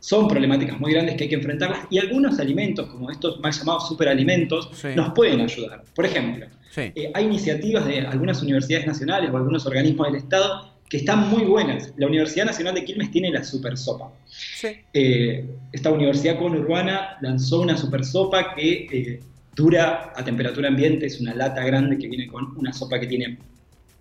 son 0.00 0.26
problemáticas 0.28 0.78
muy 0.80 0.92
grandes 0.92 1.16
que 1.16 1.24
hay 1.24 1.28
que 1.30 1.36
enfrentarlas 1.36 1.80
y 1.90 1.98
algunos 1.98 2.38
alimentos, 2.40 2.86
como 2.88 3.10
estos 3.10 3.38
mal 3.40 3.52
llamados 3.52 3.86
superalimentos, 3.88 4.70
Sí. 4.74 4.88
nos 4.96 5.12
pueden 5.12 5.40
ayudar. 5.40 5.84
Por 5.94 6.04
ejemplo, 6.06 6.46
Sí. 6.70 6.80
eh, 6.94 7.10
hay 7.14 7.24
iniciativas 7.26 7.84
de 7.86 8.00
algunas 8.00 8.42
universidades 8.42 8.86
nacionales 8.86 9.30
o 9.30 9.36
algunos 9.36 9.64
organismos 9.66 10.06
del 10.08 10.16
Estado 10.16 10.72
que 10.88 10.96
están 10.98 11.30
muy 11.30 11.44
buenas. 11.44 11.92
La 11.96 12.06
Universidad 12.06 12.44
Nacional 12.46 12.74
de 12.74 12.84
Quilmes 12.84 13.10
tiene 13.10 13.30
la 13.30 13.42
Super 13.44 13.78
Sopa. 13.78 14.10
Sí. 14.26 14.68
Eh, 14.92 15.46
esta 15.72 15.90
universidad 15.90 16.38
conurbana 16.38 17.16
lanzó 17.22 17.60
una 17.60 17.76
super 17.78 18.04
sopa 18.04 18.54
que 18.54 18.86
eh, 18.92 19.20
dura 19.54 20.12
a 20.14 20.24
temperatura 20.24 20.68
ambiente, 20.68 21.06
es 21.06 21.20
una 21.20 21.34
lata 21.34 21.64
grande 21.64 21.96
que 21.96 22.08
viene 22.08 22.26
con 22.26 22.56
una 22.58 22.72
sopa 22.72 22.98
que 23.00 23.06
tiene 23.06 23.38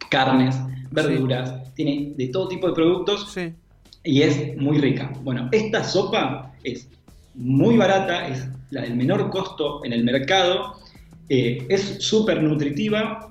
carnes, 0.09 0.55
verduras, 0.91 1.73
tiene 1.75 2.11
de 2.17 2.27
todo 2.27 2.47
tipo 2.49 2.67
de 2.67 2.73
productos 2.73 3.31
Sí. 3.31 3.53
Y 4.03 4.21
es 4.23 4.57
muy 4.57 4.79
rica. 4.79 5.11
Bueno, 5.23 5.49
esta 5.51 5.83
sopa 5.83 6.53
es 6.63 6.87
muy 7.35 7.77
barata, 7.77 8.27
es 8.27 8.47
la 8.71 8.81
del 8.81 8.95
menor 8.95 9.29
costo 9.29 9.83
en 9.85 9.93
el 9.93 10.03
mercado, 10.03 10.75
eh, 11.29 11.65
es 11.69 11.97
súper 11.99 12.41
nutritiva 12.43 13.27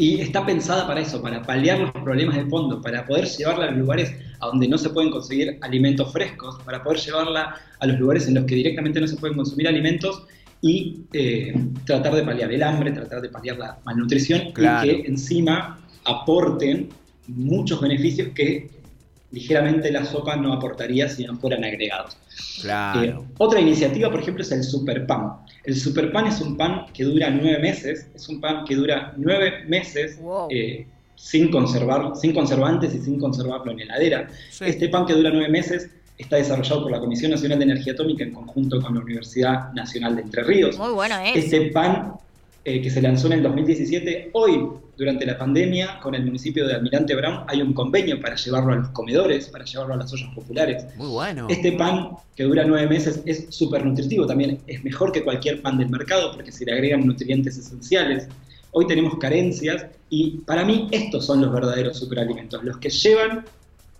Y 0.00 0.20
está 0.20 0.46
pensada 0.46 0.86
para 0.86 1.00
eso, 1.00 1.20
para 1.20 1.42
paliar 1.42 1.80
los 1.80 1.90
problemas 1.90 2.36
de 2.36 2.44
fondo, 2.46 2.80
para 2.80 3.04
poder 3.04 3.26
llevarla 3.26 3.64
a 3.64 3.70
los 3.72 3.80
lugares 3.80 4.14
a 4.38 4.46
donde 4.46 4.68
no 4.68 4.78
se 4.78 4.90
pueden 4.90 5.10
conseguir 5.10 5.58
alimentos 5.60 6.12
frescos, 6.12 6.56
para 6.64 6.84
poder 6.84 7.00
llevarla 7.00 7.56
a 7.80 7.86
los 7.88 7.98
lugares 7.98 8.28
en 8.28 8.34
los 8.34 8.44
que 8.44 8.54
directamente 8.54 9.00
no 9.00 9.08
se 9.08 9.16
pueden 9.16 9.36
consumir 9.36 9.66
alimentos 9.66 10.22
y 10.62 11.00
eh, 11.12 11.52
tratar 11.84 12.14
de 12.14 12.22
paliar 12.22 12.52
el 12.52 12.62
hambre, 12.62 12.92
tratar 12.92 13.20
de 13.20 13.28
paliar 13.28 13.58
la 13.58 13.78
malnutrición 13.84 14.52
Claro. 14.52 14.86
y 14.86 15.02
que 15.02 15.08
encima 15.08 15.80
aporten 16.04 16.90
muchos 17.26 17.80
beneficios 17.80 18.28
que 18.36 18.70
ligeramente 19.30 19.90
la 19.92 20.04
sopa 20.04 20.36
no 20.36 20.52
aportaría 20.52 21.08
si 21.08 21.24
no 21.24 21.36
fueran 21.36 21.64
agregados. 21.64 22.16
Claro. 22.62 23.02
Eh, 23.02 23.14
otra 23.38 23.60
iniciativa, 23.60 24.10
por 24.10 24.20
ejemplo, 24.20 24.42
es 24.42 24.50
el 24.52 24.64
superpan. 24.64 25.32
El 25.64 25.76
superpan 25.76 26.26
es 26.28 26.40
un 26.40 26.56
pan 26.56 26.86
que 26.94 27.04
dura 27.04 27.28
nueve 27.30 27.58
meses, 27.58 28.08
es 28.14 28.28
un 28.28 28.40
pan 28.40 28.64
que 28.64 28.74
dura 28.74 29.12
nueve 29.16 29.64
meses 29.66 30.18
Wow. 30.20 30.48
eh, 30.50 30.86
sin, 31.14 31.50
conservar, 31.50 32.12
sin 32.16 32.32
conservantes 32.32 32.94
y 32.94 33.00
sin 33.00 33.18
conservarlo 33.18 33.72
en 33.72 33.80
heladera. 33.80 34.28
Sí. 34.50 34.64
Este 34.66 34.88
pan 34.88 35.04
que 35.04 35.12
dura 35.14 35.30
nueve 35.30 35.48
meses 35.48 35.90
está 36.16 36.36
desarrollado 36.36 36.82
por 36.82 36.90
la 36.92 36.98
Comisión 37.00 37.30
Nacional 37.30 37.58
de 37.58 37.64
Energía 37.64 37.92
Atómica 37.92 38.24
en 38.24 38.32
conjunto 38.32 38.80
con 38.80 38.94
la 38.94 39.00
Universidad 39.00 39.72
Nacional 39.72 40.16
de 40.16 40.22
Entre 40.22 40.42
Ríos. 40.42 40.78
Muy 40.78 40.92
bueno 40.92 41.16
es. 41.20 41.44
Este 41.44 41.70
pan 41.70 42.14
eh, 42.64 42.80
que 42.82 42.90
se 42.90 43.00
lanzó 43.02 43.26
en 43.28 43.34
el 43.34 43.42
2017, 43.42 44.30
hoy, 44.32 44.68
durante 44.98 45.24
la 45.24 45.38
pandemia, 45.38 46.00
con 46.00 46.16
el 46.16 46.24
municipio 46.24 46.66
de 46.66 46.74
Almirante 46.74 47.14
Brown, 47.14 47.44
hay 47.46 47.62
un 47.62 47.72
convenio 47.72 48.20
para 48.20 48.34
llevarlo 48.34 48.72
a 48.72 48.76
los 48.76 48.88
comedores, 48.88 49.46
para 49.46 49.64
llevarlo 49.64 49.94
a 49.94 49.96
las 49.98 50.12
ollas 50.12 50.28
populares. 50.34 50.84
Muy 50.96 51.06
bueno. 51.06 51.46
Este 51.48 51.70
pan 51.72 52.16
que 52.34 52.42
dura 52.42 52.64
nueve 52.64 52.88
meses 52.88 53.22
es 53.24 53.46
súper 53.50 53.86
nutritivo 53.86 54.26
también, 54.26 54.58
es 54.66 54.82
mejor 54.82 55.12
que 55.12 55.22
cualquier 55.22 55.62
pan 55.62 55.78
del 55.78 55.88
mercado 55.88 56.32
porque 56.32 56.50
se 56.50 56.64
le 56.64 56.72
agregan 56.72 57.06
nutrientes 57.06 57.56
esenciales. 57.56 58.26
Hoy 58.72 58.88
tenemos 58.88 59.16
carencias 59.18 59.86
y 60.10 60.38
para 60.38 60.64
mí 60.64 60.88
estos 60.90 61.24
son 61.24 61.42
los 61.42 61.52
verdaderos 61.52 61.96
superalimentos, 61.96 62.64
los 62.64 62.78
que 62.78 62.90
llevan 62.90 63.44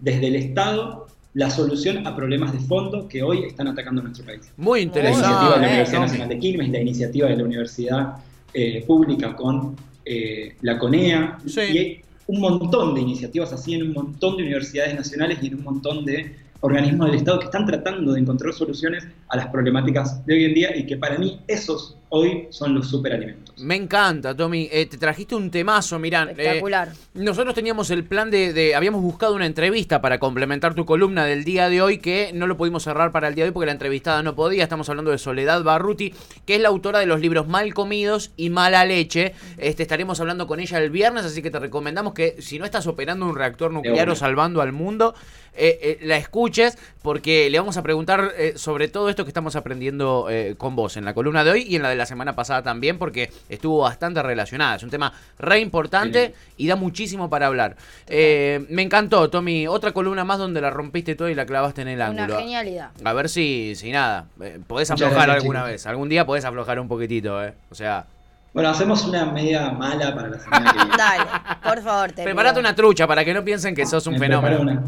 desde 0.00 0.26
el 0.26 0.34
Estado 0.34 1.06
la 1.34 1.48
solución 1.48 2.04
a 2.08 2.16
problemas 2.16 2.52
de 2.52 2.58
fondo 2.58 3.06
que 3.06 3.22
hoy 3.22 3.44
están 3.44 3.68
atacando 3.68 4.02
nuestro 4.02 4.24
país. 4.24 4.50
Muy 4.56 4.80
La 4.80 4.86
interesante. 4.86 5.28
iniciativa 5.28 5.54
de 5.54 5.60
la 5.60 5.68
Universidad. 5.68 6.00
Nacional 6.00 6.28
de 6.28 6.38
Quilmes, 6.40 6.68
la 6.70 6.80
iniciativa 6.80 7.28
de 7.28 7.36
la 7.36 7.44
Universidad 7.44 8.16
eh, 8.52 8.82
Pública 8.84 9.36
con 9.36 9.76
eh, 10.08 10.56
la 10.62 10.78
CONEA, 10.78 11.38
Sí. 11.46 11.60
y 11.60 11.78
hay 11.78 12.00
un 12.26 12.40
montón 12.40 12.94
de 12.94 13.00
iniciativas 13.02 13.52
así 13.52 13.74
en 13.74 13.82
un 13.88 13.92
montón 13.92 14.36
de 14.36 14.42
universidades 14.44 14.94
nacionales 14.94 15.38
y 15.42 15.48
en 15.48 15.56
un 15.56 15.64
montón 15.64 16.04
de 16.04 16.34
organismos 16.60 17.06
del 17.08 17.16
Estado 17.16 17.38
que 17.40 17.44
están 17.46 17.66
tratando 17.66 18.12
de 18.12 18.20
encontrar 18.20 18.52
soluciones 18.52 19.06
a 19.28 19.36
las 19.36 19.46
problemáticas 19.48 20.24
de 20.26 20.34
hoy 20.34 20.44
en 20.44 20.54
día 20.54 20.76
y 20.76 20.86
que 20.86 20.96
para 20.96 21.18
mí 21.18 21.40
esos 21.46 21.96
hoy 22.10 22.46
son 22.50 22.74
los 22.74 22.88
superalimentos. 22.88 23.58
Me 23.62 23.74
encanta, 23.76 24.34
Tommy. 24.34 24.66
Eh, 24.72 24.86
te 24.86 24.96
trajiste 24.96 25.34
un 25.34 25.50
temazo, 25.50 25.98
mirá. 25.98 26.22
eh, 26.22 26.30
Espectacular. 26.30 26.88
nosotros 27.12 27.54
teníamos 27.54 27.90
el 27.90 28.04
plan 28.04 28.30
de, 28.30 28.54
de- 28.54 28.74
Habíamos 28.74 29.02
buscado 29.02 29.34
una 29.34 29.44
entrevista 29.44 30.00
para 30.00 30.18
complementar 30.18 30.74
tu 30.74 30.86
columna 30.86 31.26
del 31.26 31.44
día 31.44 31.68
de 31.68 31.82
hoy, 31.82 31.98
que 31.98 32.30
no 32.32 32.46
lo 32.46 32.56
pudimos 32.56 32.84
cerrar 32.84 33.12
para 33.12 33.28
el 33.28 33.34
día 33.34 33.44
de 33.44 33.50
hoy 33.50 33.52
porque 33.52 33.66
la 33.66 33.72
entrevistada 33.72 34.22
no 34.22 34.34
podía. 34.34 34.62
Estamos 34.62 34.88
hablando 34.88 35.10
de 35.10 35.18
Soledad 35.18 35.62
Barruti, 35.62 36.14
que 36.46 36.54
es 36.54 36.62
la 36.62 36.68
autora 36.68 36.98
de 37.00 37.06
los 37.06 37.20
libros 37.20 37.46
Mal 37.46 37.74
Comidos 37.74 38.30
y 38.38 38.48
Mala 38.48 38.86
Leche. 38.86 39.34
Este, 39.58 39.82
estaremos 39.82 40.18
hablando 40.20 40.46
con 40.46 40.60
ella 40.60 40.78
el 40.78 40.88
viernes, 40.88 41.26
así 41.26 41.42
que 41.42 41.50
te 41.50 41.58
recomendamos 41.58 42.14
que 42.14 42.36
si 42.40 42.58
no 42.58 42.64
estás 42.64 42.86
operando 42.86 43.26
un 43.26 43.36
reactor 43.36 43.70
nuclear 43.70 44.08
o 44.08 44.14
salvando 44.16 44.62
al 44.62 44.72
mundo, 44.72 45.14
eh, 45.60 45.78
eh, 45.82 45.98
la 46.06 46.16
escuches, 46.16 46.78
porque 47.02 47.50
le 47.50 47.58
vamos 47.58 47.76
a 47.76 47.82
preguntar 47.82 48.32
eh, 48.38 48.52
sobre 48.56 48.86
todo 48.88 49.08
esto 49.10 49.17
que 49.24 49.30
estamos 49.30 49.56
aprendiendo 49.56 50.26
eh, 50.30 50.54
con 50.58 50.76
vos 50.76 50.96
en 50.96 51.04
la 51.04 51.14
columna 51.14 51.44
de 51.44 51.50
hoy 51.50 51.62
y 51.68 51.76
en 51.76 51.82
la 51.82 51.88
de 51.90 51.96
la 51.96 52.06
semana 52.06 52.34
pasada 52.34 52.62
también, 52.62 52.98
porque 52.98 53.30
estuvo 53.48 53.78
bastante 53.82 54.22
relacionada. 54.22 54.76
Es 54.76 54.82
un 54.82 54.90
tema 54.90 55.12
re 55.38 55.60
importante 55.60 56.34
y 56.56 56.66
da 56.66 56.76
muchísimo 56.76 57.28
para 57.30 57.46
hablar. 57.46 57.76
Eh, 58.06 58.64
me 58.70 58.82
encantó, 58.82 59.28
Tommy. 59.30 59.66
Otra 59.66 59.92
columna 59.92 60.24
más 60.24 60.38
donde 60.38 60.60
la 60.60 60.70
rompiste 60.70 61.14
todo 61.14 61.28
y 61.28 61.34
la 61.34 61.46
clavaste 61.46 61.82
en 61.82 61.88
el 61.88 61.96
Una 61.96 62.06
ángulo. 62.06 62.38
genialidad. 62.38 62.90
A 63.04 63.12
ver 63.12 63.28
si, 63.28 63.74
si 63.74 63.90
nada, 63.92 64.26
eh, 64.40 64.58
podés 64.66 64.90
aflojar 64.90 65.14
gracias, 65.14 65.36
alguna 65.36 65.58
chicos. 65.60 65.70
vez. 65.70 65.86
Algún 65.86 66.08
día 66.08 66.24
podés 66.26 66.44
aflojar 66.44 66.78
un 66.80 66.88
poquitito, 66.88 67.42
¿eh? 67.44 67.54
O 67.70 67.74
sea, 67.74 68.06
Bueno, 68.54 68.70
hacemos 68.70 69.04
una 69.04 69.26
media 69.26 69.70
mala 69.70 70.14
para 70.14 70.28
la 70.28 70.38
semana 70.38 70.72
que 70.72 70.78
viene. 70.78 70.94
Dale, 70.98 71.24
por 71.62 71.82
favor, 71.82 72.12
te 72.12 72.24
preparate 72.24 72.58
una 72.60 72.74
trucha 72.74 73.06
para 73.06 73.24
que 73.24 73.34
no 73.34 73.44
piensen 73.44 73.74
que 73.74 73.84
sos 73.86 74.06
un 74.06 74.14
Me 74.14 74.18
fenómeno. 74.20 74.60
una, 74.60 74.82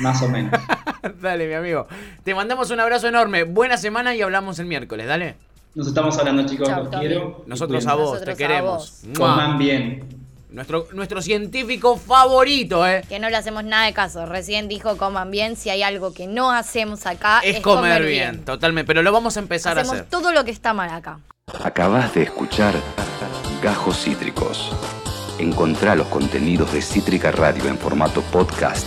más 0.00 0.22
o 0.22 0.28
menos. 0.28 0.52
dale, 1.20 1.46
mi 1.46 1.54
amigo. 1.54 1.86
Te 2.24 2.34
mandamos 2.34 2.70
un 2.70 2.80
abrazo 2.80 3.08
enorme. 3.08 3.44
Buena 3.44 3.76
semana 3.76 4.14
y 4.14 4.22
hablamos 4.22 4.58
el 4.58 4.66
miércoles, 4.66 5.06
dale. 5.06 5.36
Nos 5.74 5.88
estamos 5.88 6.16
hablando, 6.18 6.46
chicos. 6.46 6.68
Chau, 6.68 6.82
Los 6.84 6.90
Tommy. 6.90 7.06
quiero. 7.06 7.44
Nosotros 7.46 7.86
a 7.86 7.94
vos, 7.94 8.12
Nosotros 8.14 8.36
te 8.36 8.44
a 8.44 8.48
queremos. 8.48 9.02
vos. 9.04 9.18
Coman 9.18 9.58
bien. 9.58 10.04
Nuestro, 10.50 10.88
nuestro 10.94 11.20
científico 11.20 11.98
favorito, 11.98 12.86
¿eh? 12.86 13.02
Que 13.08 13.18
no 13.18 13.28
le 13.28 13.36
hacemos 13.36 13.62
nada 13.64 13.84
de 13.86 13.92
caso. 13.92 14.24
Recién 14.24 14.68
dijo 14.68 14.96
coman 14.96 15.30
bien. 15.30 15.54
Si 15.56 15.68
hay 15.68 15.82
algo 15.82 16.14
que 16.14 16.26
no 16.26 16.50
hacemos 16.50 17.04
acá, 17.04 17.40
Es, 17.44 17.60
comer, 17.60 18.06
bien, 18.06 18.42
totalmente. 18.44 18.86
Pero 18.86 19.02
lo 19.02 19.12
vamos 19.12 19.36
a 19.36 19.40
empezar 19.40 19.76
a 19.76 19.82
Hacemos 19.82 19.98
hacer. 19.98 20.08
todo 20.10 20.32
lo 20.32 20.44
que 20.44 20.50
está 20.50 20.72
mal 20.72 20.88
acá. 20.88 21.18
Acabas 21.62 22.14
de 22.14 22.22
escuchar 22.22 22.74
Gajos 23.62 23.98
Cítricos. 24.02 24.72
Encontrá 25.38 25.94
los 25.94 26.06
contenidos 26.06 26.72
de 26.72 26.80
Cítrica 26.80 27.30
Radio 27.32 27.66
en 27.68 27.76
formato 27.76 28.22
podcast 28.22 28.86